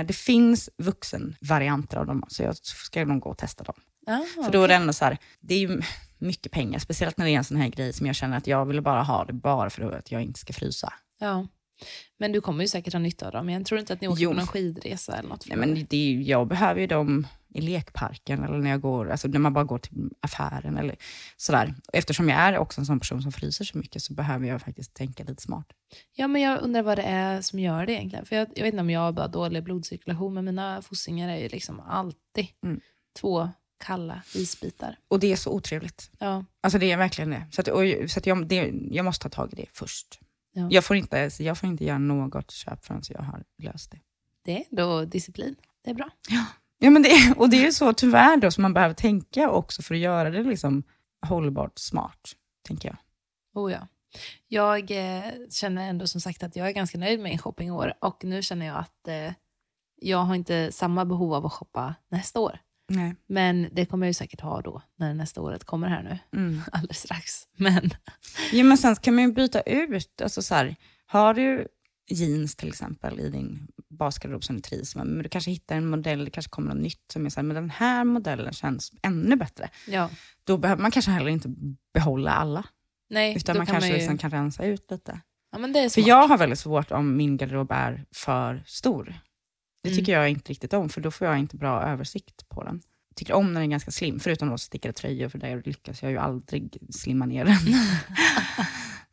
[0.06, 3.74] det finns vuxenvarianter av dem, så jag ska nog gå och testa dem.
[4.06, 5.82] Ah, För då är det ändå så här, det är ju
[6.18, 8.64] mycket pengar, speciellt när det är en sån här grej som jag känner att jag
[8.66, 10.92] vill bara ha det bara för att jag inte ska frysa.
[11.18, 11.46] Ja.
[12.18, 13.50] Men du kommer ju säkert ha nytta av dem.
[13.50, 14.30] Jag tror inte att ni åker Jo.
[14.30, 15.46] på någon skidresa eller något.
[15.48, 19.38] Nej, men det jag behöver ju dem i lekparken eller när jag går, alltså när
[19.38, 20.96] man bara går till affären eller
[21.36, 21.74] sådär.
[21.92, 24.94] Eftersom jag är också en sån person som fryser så mycket så behöver jag faktiskt
[24.94, 25.66] tänka lite smart.
[26.12, 28.26] Ja, men jag undrar vad det är som gör det egentligen.
[28.26, 31.36] För jag, jag vet inte om jag har bara dålig blodcirkulation, men mina fossingar är
[31.36, 32.80] ju liksom alltid Mm.
[33.20, 33.48] två
[33.84, 34.96] kalla isbitar.
[35.08, 36.10] Och det är så otrevligt.
[36.18, 36.44] Ja.
[36.60, 37.46] Alltså det är verkligen det.
[37.52, 40.20] Så, att, och, så att jag, det, jag måste ta tag i det först.
[40.52, 40.68] Ja.
[40.70, 43.98] Jag, får inte, jag får inte göra något köp förrän jag har löst det.
[44.44, 45.56] Det är då disciplin.
[45.84, 46.10] Det är bra.
[46.28, 46.44] Ja,
[46.90, 49.94] men det, och det är ju så tyvärr då som man behöver tänka också för
[49.94, 50.82] att göra det liksom
[51.26, 52.32] hållbart smart,
[52.68, 52.96] tänker jag.
[53.62, 53.88] Oh ja.
[54.48, 57.70] Jag eh, känner ändå som sagt att jag är ganska nöjd med min shopping i
[57.70, 59.32] år och nu känner jag att eh,
[59.96, 62.58] jag har inte samma behov av att shoppa nästa år.
[62.88, 63.14] Nej.
[63.26, 66.60] Men det kommer jag ju säkert ha då när nästa året kommer här nu Mm.
[66.72, 67.48] alldeles strax.
[67.56, 67.90] Men
[68.52, 70.76] Ja, men sen kan man ju byta ut, alltså så här,
[71.06, 71.68] har du
[72.10, 75.86] jeans till exempel i din basgarderob som du trivs med, men du kanske hittar en
[75.86, 78.92] modell, det kanske kommer något nytt som är så här, men den här modellen känns
[79.02, 79.70] ännu bättre.
[79.88, 80.10] ja,
[80.44, 81.54] Då behöver man kanske heller inte
[81.94, 82.64] behålla alla,
[83.10, 83.96] nej, utan man kan kanske man ju...
[83.98, 85.20] liksom kan rensa ut lite.
[85.52, 89.04] Ja, men det är För jag har väldigt svårt om min garderob är för stor.
[89.82, 89.98] Det Mm.
[89.98, 92.80] tycker jag inte riktigt om, för då får jag inte bra översikt på den.
[93.08, 96.02] Jag tycker om när den är ganska slim, förutom då stickade tröjor, för där lyckas
[96.02, 97.56] jag ju aldrig slimma ner den.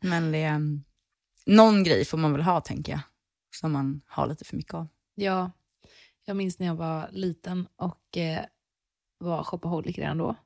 [0.00, 0.80] Men det, är-
[1.46, 3.00] någon grej får man väl ha, tänker jag,
[3.50, 4.88] som man har lite för mycket av.
[5.14, 5.50] Ja,
[6.24, 8.44] jag minns när jag var liten och eh,
[9.18, 10.36] var shopaholic redan då.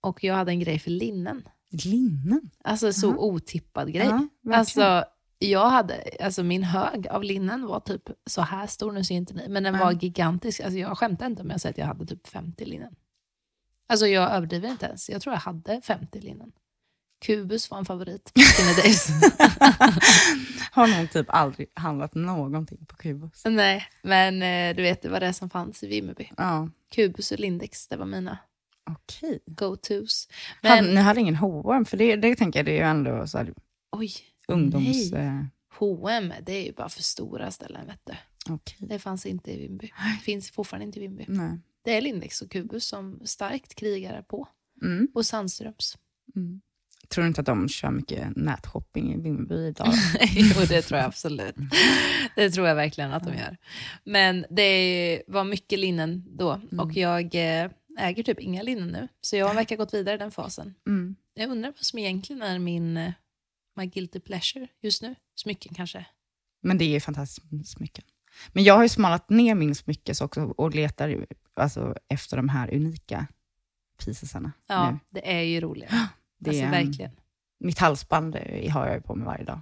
[0.00, 1.48] Och jag hade en grej för linnen.
[1.70, 2.50] Linnen?
[2.64, 3.16] Alltså så Ja.
[3.16, 4.06] otippad grej.
[4.06, 4.58] Ja, verkligen.
[4.58, 5.04] alltså,
[5.38, 9.34] jag hade, alltså min hög av linnen var typ så här stor, nu ser inte
[9.34, 9.82] ni, men den Nej.
[9.82, 10.60] var gigantisk.
[10.60, 12.96] Alltså jag skämtar inte om jag säger att jag hade typ 50 linnen.
[13.86, 16.52] Alltså jag överdriver inte ens, jag tror jag hade 50 linnen.
[17.18, 18.32] Kubus var en favorit.
[20.70, 23.42] Har nog typ aldrig handlat någonting på Kubus.
[23.44, 26.30] Nej, men eh, du vet, det var det som fanns i Vimmerby.
[26.36, 28.38] Ja, Kubus och Lindex, det var mina
[28.90, 29.40] okej.
[29.46, 30.28] go-tos.
[30.62, 30.84] Men...
[30.84, 33.54] Ni hade ingen H&M för det, det tänker jag det är ju ändå så här
[33.92, 34.12] oj,
[34.48, 35.12] ungdoms...
[35.12, 35.46] nej.
[35.78, 38.12] H&M det är ju bara för stora ställen, vet du.
[38.52, 38.76] okej.
[38.80, 39.92] Det fanns inte i Vimmerby.
[40.22, 41.24] Finns fortfarande inte i Vimmerby.
[41.28, 41.60] Nej.
[41.84, 44.48] Det är Lindex och Kubus som starkt krigar på.
[44.82, 45.08] Mm.
[45.14, 45.98] Och Sandströms.
[46.36, 46.60] Mm.
[47.08, 49.92] Tror du inte att de kör mycket nätshopping i Vimmerby idag?
[50.34, 51.54] jo, det tror jag absolut.
[52.36, 53.56] Det tror jag verkligen att de gör.
[54.04, 59.08] Men det var mycket linnen då och jag eh, äger typ inga linnen nu.
[59.20, 60.74] Så jag verkar ha gått vidare i den fasen.
[60.86, 61.16] Mm.
[61.34, 63.12] Jag undrar vad som egentligen är min eh,
[63.76, 65.14] my guilty pleasure just nu.
[65.34, 66.06] Smycken kanske.
[66.62, 68.04] Men det är ju fantastiskt smycken.
[68.52, 72.74] Men jag har ju smalat ner min smyckes också och letar alltså, efter de här
[72.74, 73.26] unika
[74.04, 74.52] piecesarna.
[74.66, 74.98] Ja, nu.
[75.10, 75.90] det är ju roligt.
[76.38, 77.10] Det Alltså är, verkligen.
[77.60, 78.36] Mitt halsband
[78.72, 79.60] har jag på mig varje dag.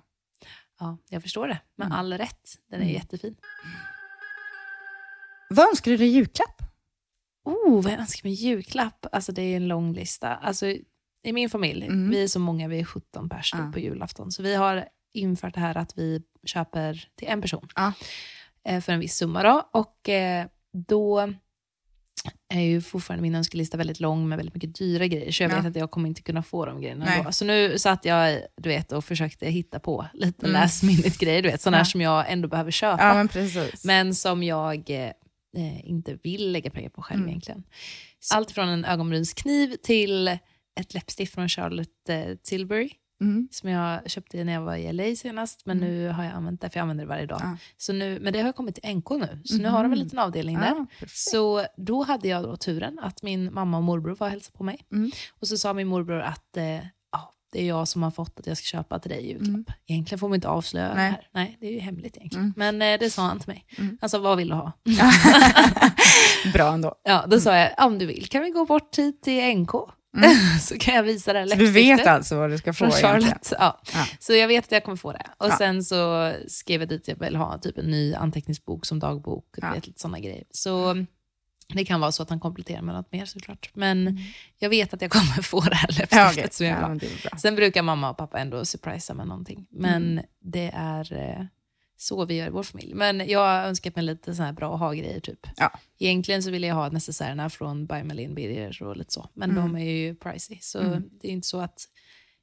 [0.80, 1.58] Ja, jag förstår det.
[1.76, 1.98] Med Mm.
[1.98, 2.48] all rätt.
[2.70, 2.94] Den är Mm.
[2.94, 3.36] jättefin.
[5.50, 6.62] Vad önskar du dig i julklapp?
[7.44, 9.06] Oh, vad jag önskar mig i julklapp.
[9.12, 10.34] Alltså det är en lång lista.
[10.34, 10.66] Alltså,
[11.22, 12.10] I min familj, Mm.
[12.10, 13.72] vi är så många, vi är 17 personer Ja.
[13.72, 14.32] på julafton.
[14.32, 17.92] Så vi har infört det här att vi köper till en person Ja.
[18.64, 19.42] eh, för en viss summa.
[19.42, 19.68] Då.
[19.72, 21.32] Och eh, då
[22.54, 25.32] är ju fortfarande min önskelista väldigt lång med väldigt mycket dyra grejer.
[25.32, 25.56] Så jag Ja.
[25.56, 27.32] vet att jag kommer inte kunna få de grejerna Nej.
[27.32, 30.60] Så nu satt jag du vet, och försökte hitta på lite Mm.
[30.60, 31.42] last minute grejer.
[31.42, 31.84] Du vet, sådana Ja.
[31.84, 33.02] som jag ändå behöver köpa.
[33.04, 33.28] Ja, men.
[33.84, 35.10] Men som jag eh,
[35.90, 37.28] inte vill lägga pengar på själv Mm.
[37.28, 37.62] egentligen.
[38.34, 40.28] Allt från en ögonbrynskniv till
[40.80, 42.90] ett läppstift från Charlotte eh, Tilbury.
[43.20, 43.48] Mm.
[43.50, 45.88] Som jag köpte när jag var i LA senast, men Mm.
[45.90, 47.40] nu har jag använt det, för jag använder det varje dag.
[47.42, 47.56] Ja.
[47.76, 50.04] Så nu, men det har kommit till NK nu, så nu har de en Mhm.
[50.04, 50.66] liten avdelning där.
[50.66, 51.18] Ja, perfekt.
[51.18, 54.64] Så då hade jag då turen att min mamma och morbror var och hälsade på
[54.64, 54.80] mig.
[54.92, 55.10] Mm.
[55.40, 56.78] Och så sa min morbror att eh,
[57.52, 59.48] det är jag som har fått att jag ska köpa till dig i julklapp.
[59.48, 59.64] Mm.
[59.86, 60.96] Egentligen får man inte avslöja Nej.
[60.96, 61.28] det här.
[61.32, 62.44] Nej, det är ju hemligt egentligen.
[62.56, 62.78] Mm.
[62.78, 63.64] Men eh, det sa han till mig.
[63.78, 63.98] Mm.
[64.08, 64.72] Sa, vad vill du ha?
[66.52, 66.94] Bra ändå.
[67.04, 69.70] Ja, då sa jag, om du vill kan vi gå bort hit till NK.
[70.60, 72.90] så kan jag visa det här Så du vet alltså vad du ska få?
[72.90, 73.52] Charlotte.
[73.58, 73.80] Ja.
[73.94, 74.06] Ja.
[74.18, 75.26] Så jag vet att jag kommer få det.
[75.38, 75.56] Och Ja.
[75.58, 79.46] sen så skrev jag dit att jag vill ha typ en ny anteckningsbok som dagbok.
[79.56, 79.72] Ja.
[79.72, 80.44] vet, lite sådana grejer.
[80.50, 81.04] Så
[81.74, 83.70] det kan vara så att han kompletterar med något mer såklart.
[83.74, 84.18] Men
[84.58, 86.06] jag vet att jag kommer få det här Mm.
[86.10, 87.38] Ja, jag vill ja.
[87.38, 89.66] Sen brukar mamma och pappa ändå surprisa med någonting.
[89.70, 90.24] Men Mm.
[90.40, 91.44] det är eh,
[91.96, 92.94] så vi gör i vår familj.
[92.94, 95.46] Men jag har önskat mig lite så här bra ha-grejer typ.
[95.56, 95.72] Ja.
[95.98, 99.28] Egentligen så vill jag ha necessärerna från By Malin Birger och lite så.
[99.34, 99.62] Men Mm.
[99.72, 100.58] de är ju pricey.
[100.60, 101.02] Så Mm.
[101.20, 101.88] det är inte så att...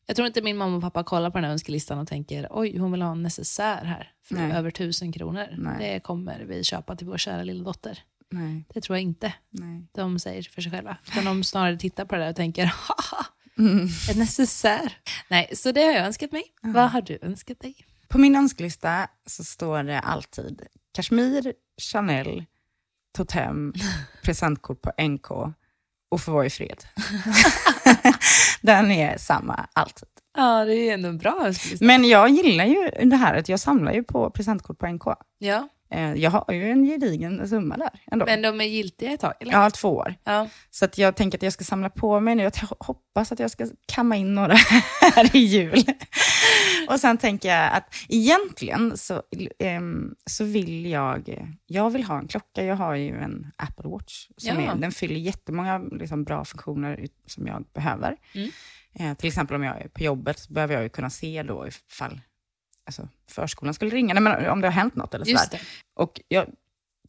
[0.06, 2.78] Jag tror inte min mamma och pappa kollar på den här önskelistan och tänker oj,
[2.78, 4.52] hon vill ha en necessär här för Nej.
[4.52, 5.47] över tusen kronor.
[5.58, 5.76] Nej.
[5.93, 7.99] Det kommer vi köpa till vår kära lilla dotter.
[8.30, 9.88] Nej, Det tror jag inte nej.
[9.91, 10.97] de säger för sig själva.
[11.12, 13.26] Utan de snarare tittar på det där och tänker haha,
[13.58, 13.88] Mm.
[14.12, 14.93] en necessär.
[15.30, 16.43] Nej, så det har jag önskat mig.
[16.62, 16.70] Ja.
[16.74, 17.76] Vad har du önskat dig?
[18.12, 20.62] På min önskelista så står det alltid
[20.93, 22.45] Kashmir, Chanel,
[23.18, 23.74] Totem,
[24.24, 25.32] presentkort på NK
[26.12, 26.84] och få vara i fred.
[28.62, 30.07] Den är samma alltid.
[30.38, 31.86] Ja, det är ändå bra önskelista.
[31.86, 35.03] Men jag gillar ju det här att jag samlar ju på presentkort på NK.
[35.38, 35.68] Ja,
[36.16, 38.26] Jag har ju en gedigen summa där ändå.
[38.26, 39.52] men de är giltiga ett tag, eller?
[39.52, 40.16] Ja, två år.
[40.24, 40.48] Ja.
[40.70, 42.44] Så att jag tänker att jag ska samla på mig nu.
[42.44, 44.54] Jag hoppas att jag ska kamma in några
[45.16, 45.84] här i jul.
[46.89, 49.22] Och sen tänker jag att egentligen så,
[49.60, 52.64] ehm, så vill jag, jag vill ha en klocka.
[52.64, 54.28] Jag har ju en Apple Watch.
[54.38, 54.72] Som Ja.
[54.72, 58.18] är, den fyller jättemånga liksom, bra funktioner som jag behöver.
[58.36, 58.50] Mm.
[58.94, 61.68] Eh, till exempel om jag är på jobbet så behöver jag ju kunna se då
[61.68, 62.20] ifall
[63.00, 65.62] alltså, förskolan skulle ringa, Nej, men om det har hänt något eller sådär.
[65.96, 66.48] Och jag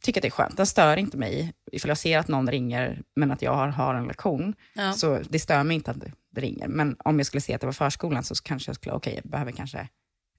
[0.01, 0.57] tycker att det är skönt.
[0.57, 3.95] Den stör inte mig ifall jag ser att någon ringer, men att jag har, har
[3.95, 4.55] en lektion.
[4.73, 4.93] Ja.
[4.93, 6.11] Så det stör mig inte att det,
[6.41, 6.67] ringer.
[6.67, 9.31] Men om jag skulle se att det var förskolan så kanske jag skulle, okej, jag
[9.31, 9.87] behöver kanske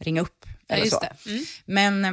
[0.01, 0.47] ringa upp.
[0.67, 1.01] Ja, eller så.
[1.27, 1.45] Mm.
[1.67, 2.13] Men eh,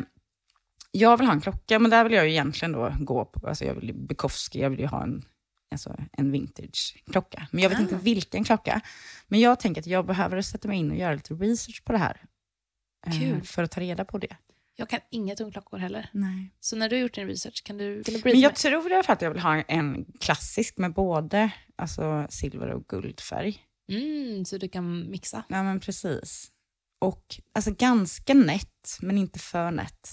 [0.91, 3.65] jag vill ha en klocka, men där vill jag ju egentligen då gå på, alltså
[3.65, 5.25] jag vill Bukowski, jag vill ju ha en,
[5.71, 7.47] alltså en vintage-klocka.
[7.51, 7.81] Men jag vet Ah.
[7.81, 8.81] inte vilken klocka.
[9.27, 11.97] Men jag tänker att jag behöver sätta mig in och göra lite research på det
[11.97, 12.21] här.
[13.07, 13.41] Eh, Kul.
[13.43, 14.35] För att ta reda på det.
[14.75, 16.09] Jag kan inga tungklockor heller.
[16.13, 16.53] Nej.
[16.59, 18.55] Så när du har gjort din research, kan du vill du Men jag mig?
[18.55, 22.87] tror i alla fall att jag vill ha en klassisk med både alltså, silver och
[22.87, 23.57] guldfärg.
[23.91, 25.43] Mm, så du kan mixa?
[25.49, 26.51] Ja, men precis.
[27.01, 30.09] Och alltså ganska nätt, men inte för nätt.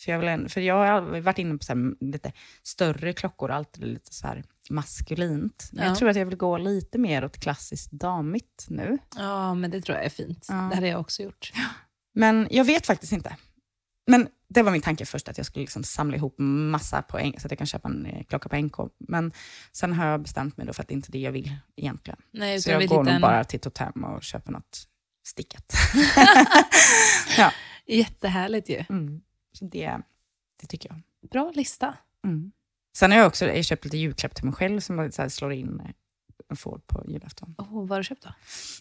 [0.00, 3.84] För jag, vill, för jag har varit inne på så här, lite större klockor, alltid
[3.84, 5.68] lite så här maskulint.
[5.72, 5.88] Men Ja.
[5.90, 8.98] jag tror att jag vill gå lite mer åt klassiskt damigt nu.
[9.16, 10.46] Ja, men det tror jag är fint.
[10.48, 10.54] Ja.
[10.54, 11.52] Det hade jag också gjort.
[12.14, 13.36] Men jag vet faktiskt inte.
[14.06, 17.46] Men det var min tanke först, att jag skulle liksom samla ihop massa poäng så
[17.46, 18.76] att jag kan köpa en eh, klocka på NK.
[18.98, 19.32] Men
[19.72, 22.18] sen har jag bestämt mig för att det inte är det jag vill egentligen.
[22.30, 24.88] Nej, Så jag går nog en bara till Totem och köper något
[25.26, 25.72] stickat.
[27.38, 27.52] ja.
[27.86, 28.84] jättehärligt ju.
[28.88, 29.20] Mm.
[29.52, 30.00] Så det,
[30.60, 31.30] det tycker jag.
[31.30, 31.94] Bra lista.
[32.24, 32.52] Mm.
[32.96, 35.80] Sen har jag också jag köpt lite julklapp till mig själv som så slår in
[35.80, 35.90] eh,
[36.50, 37.54] och får på julafton.
[37.58, 38.34] Oh, vad har du köpt då?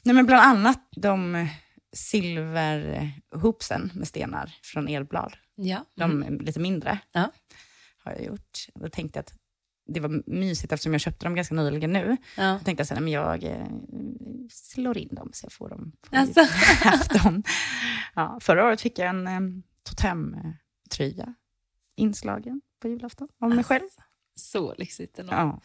[0.03, 1.47] Nej, men bland annat de eh,
[1.93, 5.33] silverhoopsen med stenar från Elblad.
[5.55, 5.85] Ja.
[5.95, 7.01] De är lite mindre Mm.
[7.11, 7.31] Ja.
[8.03, 8.57] har jag gjort.
[8.75, 9.33] Då tänkte jag att
[9.87, 12.17] det var mysigt eftersom jag köpte dem ganska nyligen nu.
[12.37, 12.51] ja.
[12.59, 13.67] Då tänkte jag så här, men jag eh,
[14.51, 16.39] slår in dem så jag får dem på Alltså.
[16.39, 17.43] julafton.
[18.15, 21.33] Ja, förra året fick jag en um, totemtröja
[21.97, 23.87] inslagen på julafton av mig själv.
[24.35, 25.33] Så lyxigt ändå.
[25.33, 25.61] Ja.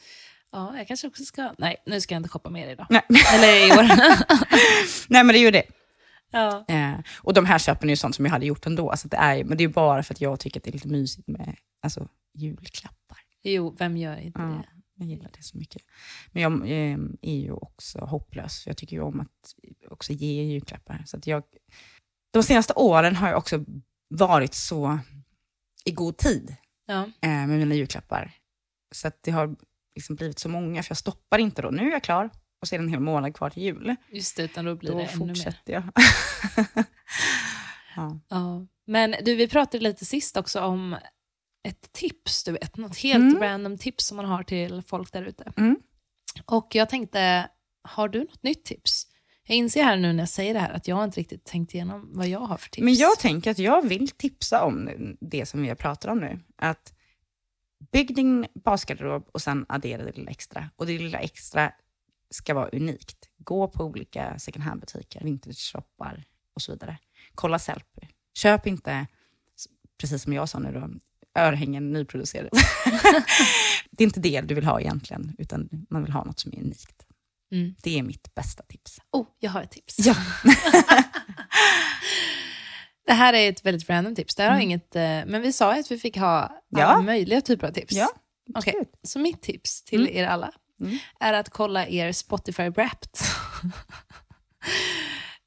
[0.53, 1.55] Ja, jag kanske också ska...
[1.59, 2.87] Nej, nu ska jag inte shoppa mer idag.
[2.91, 3.03] Nej.
[3.35, 3.83] Eller i år.
[5.09, 5.62] Nej, men det ju det.
[6.31, 6.64] Ja.
[6.68, 8.97] Eh, och de här köpen är ju sånt som jag hade gjort ändå.
[8.97, 10.89] Så det är, men det är bara för att jag tycker att det är lite
[10.89, 13.18] mysigt med alltså, julklappar.
[13.43, 14.64] Jo, vem gör inte Ja, det?
[14.95, 15.83] jag gillar det så mycket.
[16.33, 19.55] Men jag eh, är ju också hopplös, för jag tycker ju om att
[19.91, 21.03] också ge julklappar.
[21.07, 21.43] Så jag,
[22.31, 23.64] de senaste åren har jag också
[24.09, 24.99] varit så
[25.85, 26.57] i god tid
[26.87, 27.03] Ja.
[27.20, 28.33] eh, med mina julklappar.
[28.95, 29.57] Så det har
[29.95, 31.70] liksom blivit så många, för jag stoppar inte då.
[31.70, 32.31] Nu är jag klar
[32.61, 33.97] och det en hel månad kvar till jul.
[34.13, 35.29] Just det, utan då blir Då det ännu mer.
[35.35, 35.83] fortsätter jag.
[37.97, 38.21] ja.
[38.29, 38.67] Ja.
[38.87, 40.97] Men du, vi pratade lite sist också om
[41.69, 43.43] ett tips, du vet, något helt Mm.
[43.43, 45.53] random tips som man har till folk där ute.
[45.57, 45.77] Mm.
[46.45, 47.49] Och jag tänkte,
[47.83, 49.07] har du något nytt tips?
[49.47, 52.11] Jag inser här nu när jag säger det här att jag inte riktigt tänkt igenom
[52.15, 52.85] vad jag har för tips.
[52.85, 54.91] Men jag tänker att jag vill tipsa om
[55.21, 56.41] det som vi har pratat om nu.
[56.57, 56.93] Att
[57.93, 60.71] bygg din basgarderob och sen addera det lilla extra.
[60.77, 61.73] Och det lilla extra
[62.31, 63.16] ska vara unikt.
[63.39, 66.24] Gå på olika second hand-butiker, vintage-shoppar
[66.55, 66.99] och så vidare.
[67.35, 68.07] Kolla Sellpy.
[68.35, 69.07] Köp inte,
[70.01, 70.89] precis som jag sa nu då,
[71.41, 72.51] örhängen nyproducerat.
[73.91, 76.59] det är inte det du vill ha egentligen, utan man vill ha något som är
[76.61, 77.07] unikt.
[77.53, 77.74] Mm.
[77.83, 78.99] Det är mitt bästa tips.
[79.12, 79.97] Oh, jag har ett tips.
[79.99, 80.14] Ja.
[83.07, 84.35] Det här är ett väldigt random tips.
[84.35, 84.62] Det har Mm.
[84.62, 87.01] inget, eh, men vi sa ju att vi fick ha alla Ja.
[87.03, 87.95] möjliga typer av tips.
[87.95, 88.09] Ja,
[88.55, 88.93] absolut.
[89.03, 90.16] så mitt tips till Mm.
[90.16, 90.99] er alla Mm.
[91.20, 93.11] är att kolla er Spotify Wrapped.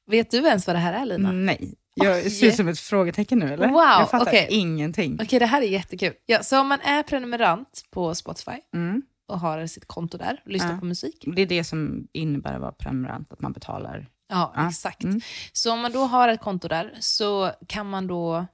[0.06, 1.32] Vet du ens vad det här är Lina?
[1.32, 1.74] Nej.
[1.94, 2.30] Jag Oj.
[2.30, 3.68] ser ut som ett frågetecken nu, eller?
[3.68, 4.46] Wow, jag fattar okej.
[4.50, 5.18] ingenting.
[5.22, 6.12] Okej, det här är jättekul.
[6.26, 9.02] Ja, så om man är prenumerant på Spotify Mm.
[9.28, 10.78] och har sitt konto där och lyssnar Ja.
[10.78, 11.24] på musik.
[11.36, 14.08] Det är det som innebär att vara prenumerant, att man betalar.
[14.28, 14.68] Ja, Ja.
[14.68, 15.04] exakt.
[15.04, 15.20] Mm.
[15.52, 18.46] Så om man då har ett konto där så kan man då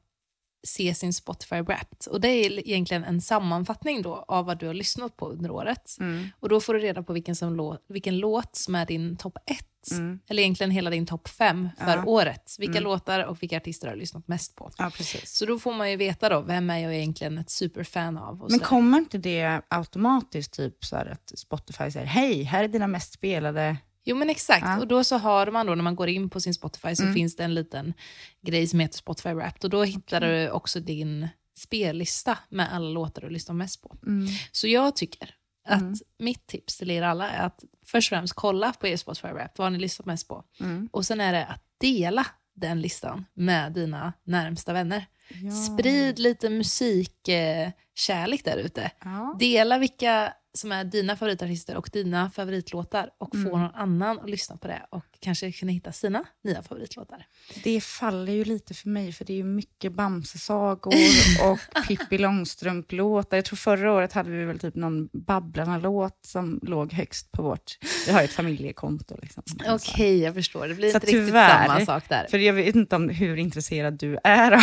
[0.67, 2.07] se sin Spotify Wrapped.
[2.13, 5.97] Och det är egentligen en sammanfattning då av vad du har lyssnat på under året.
[6.01, 6.29] Mm.
[6.41, 9.37] Och då får du reda på vilken, som lå- vilken låt som är din topp
[9.47, 9.65] ett.
[9.93, 10.21] Mm.
[10.29, 12.05] Eller egentligen hela din topp fem för Ja.
[12.07, 12.57] året.
[12.59, 12.85] Vilka Mm.
[12.85, 14.71] låtar och vilka artister har du lyssnat mest på.
[14.79, 14.91] Ja.
[15.25, 18.47] Så då får man ju veta då, vem är jag egentligen ett superfan av?
[18.51, 23.13] Men kommer inte det automatiskt, typ så att Spotify säger hej, här är dina mest
[23.13, 23.77] spelade...
[24.09, 24.79] Jo men exakt, Ja.
[24.79, 27.15] och då så har man då när man går in på sin Spotify så Mm.
[27.15, 27.95] finns det en liten
[28.43, 31.29] grej som heter Spotify Wrapped och då hittar du också din
[31.59, 33.97] spellista med alla låtar du lyssnar mest på.
[34.07, 34.27] Mm.
[34.53, 35.35] Så jag tycker
[35.69, 35.95] att Mm.
[36.19, 39.55] mitt tips till er alla är att först och främst kolla på er Spotify Wrapped,
[39.59, 40.45] vad ni lyssnat mest på?
[40.61, 40.89] Mm.
[40.93, 45.07] Och sen är det att dela den listan med dina närmsta vänner.
[45.43, 45.51] Ja.
[45.51, 48.91] Sprid lite musikkärlek där ute.
[49.05, 49.37] Ja.
[49.39, 53.61] Dela vilka som är dina favoritartister och dina favoritlåtar och få Mm.
[53.61, 57.27] någon annan att lyssna på det och kanske kunna hitta sina nya favoritlåtar.
[57.65, 60.95] Det faller ju lite för mig, för det är ju mycket Bamsesagor
[61.51, 63.37] och Pippi Långstrump-låtar.
[63.37, 67.79] Jag tror förra året hade vi väl typ någon Babblarna-låt som låg högst på vårt...
[68.07, 69.17] Vi har ju ett familjekonto.
[69.23, 69.43] Liksom.
[69.69, 70.69] Okej, jag förstår.
[70.69, 72.27] Det blir Så inte riktigt tyvärr, samma sak där.
[72.31, 74.61] För jag vet inte om hur intresserad du är av,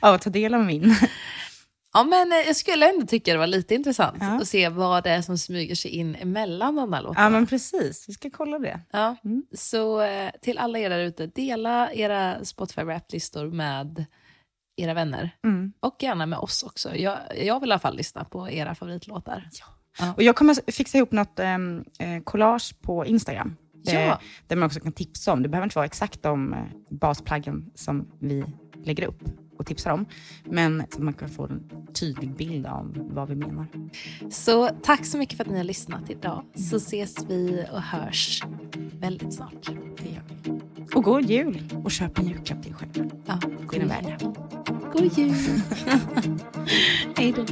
[0.00, 0.96] av att ta del av min.
[1.92, 4.26] Ja, men eh, jag skulle ändå tycka det var lite intressant Ja.
[4.40, 7.24] att se vad det är som smyger sig in emellan de där låtarna.
[7.24, 8.04] Ja, men precis.
[8.08, 8.80] Vi ska kolla det.
[8.90, 9.42] Ja, Mm.
[9.54, 14.04] så eh, till alla er där ute, dela era Spotify Rap-listor med
[14.76, 15.30] era vänner.
[15.44, 15.72] Mm.
[15.80, 16.96] Och gärna med oss också.
[16.96, 19.48] Jag, jag vill i alla fall lyssna på era favoritlåtar.
[20.16, 23.56] Och jag kommer fixa ihop något ehm, eh, collage på Instagram.
[23.84, 23.92] Ja.
[23.92, 25.42] Eh, där man också kan tipsa om.
[25.42, 26.56] Det behöver inte vara exakt de
[26.90, 28.44] basplaggen som vi
[28.84, 29.20] lägger upp
[29.62, 30.06] och tipsar om.
[30.44, 33.66] Men så man kan få en tydlig bild av vad vi menar.
[34.30, 36.44] Så tack så mycket för att ni har lyssnat idag.
[36.54, 38.42] Så ses vi och hörs
[39.00, 39.66] väldigt snart.
[40.02, 40.60] Det gör vi.
[40.94, 41.62] Och god jul!
[41.84, 43.10] Och köp en julklapp till er själv.
[43.26, 43.38] Ja,
[43.72, 44.22] den värd.
[44.92, 45.34] God jul!
[47.16, 47.44] Hej då.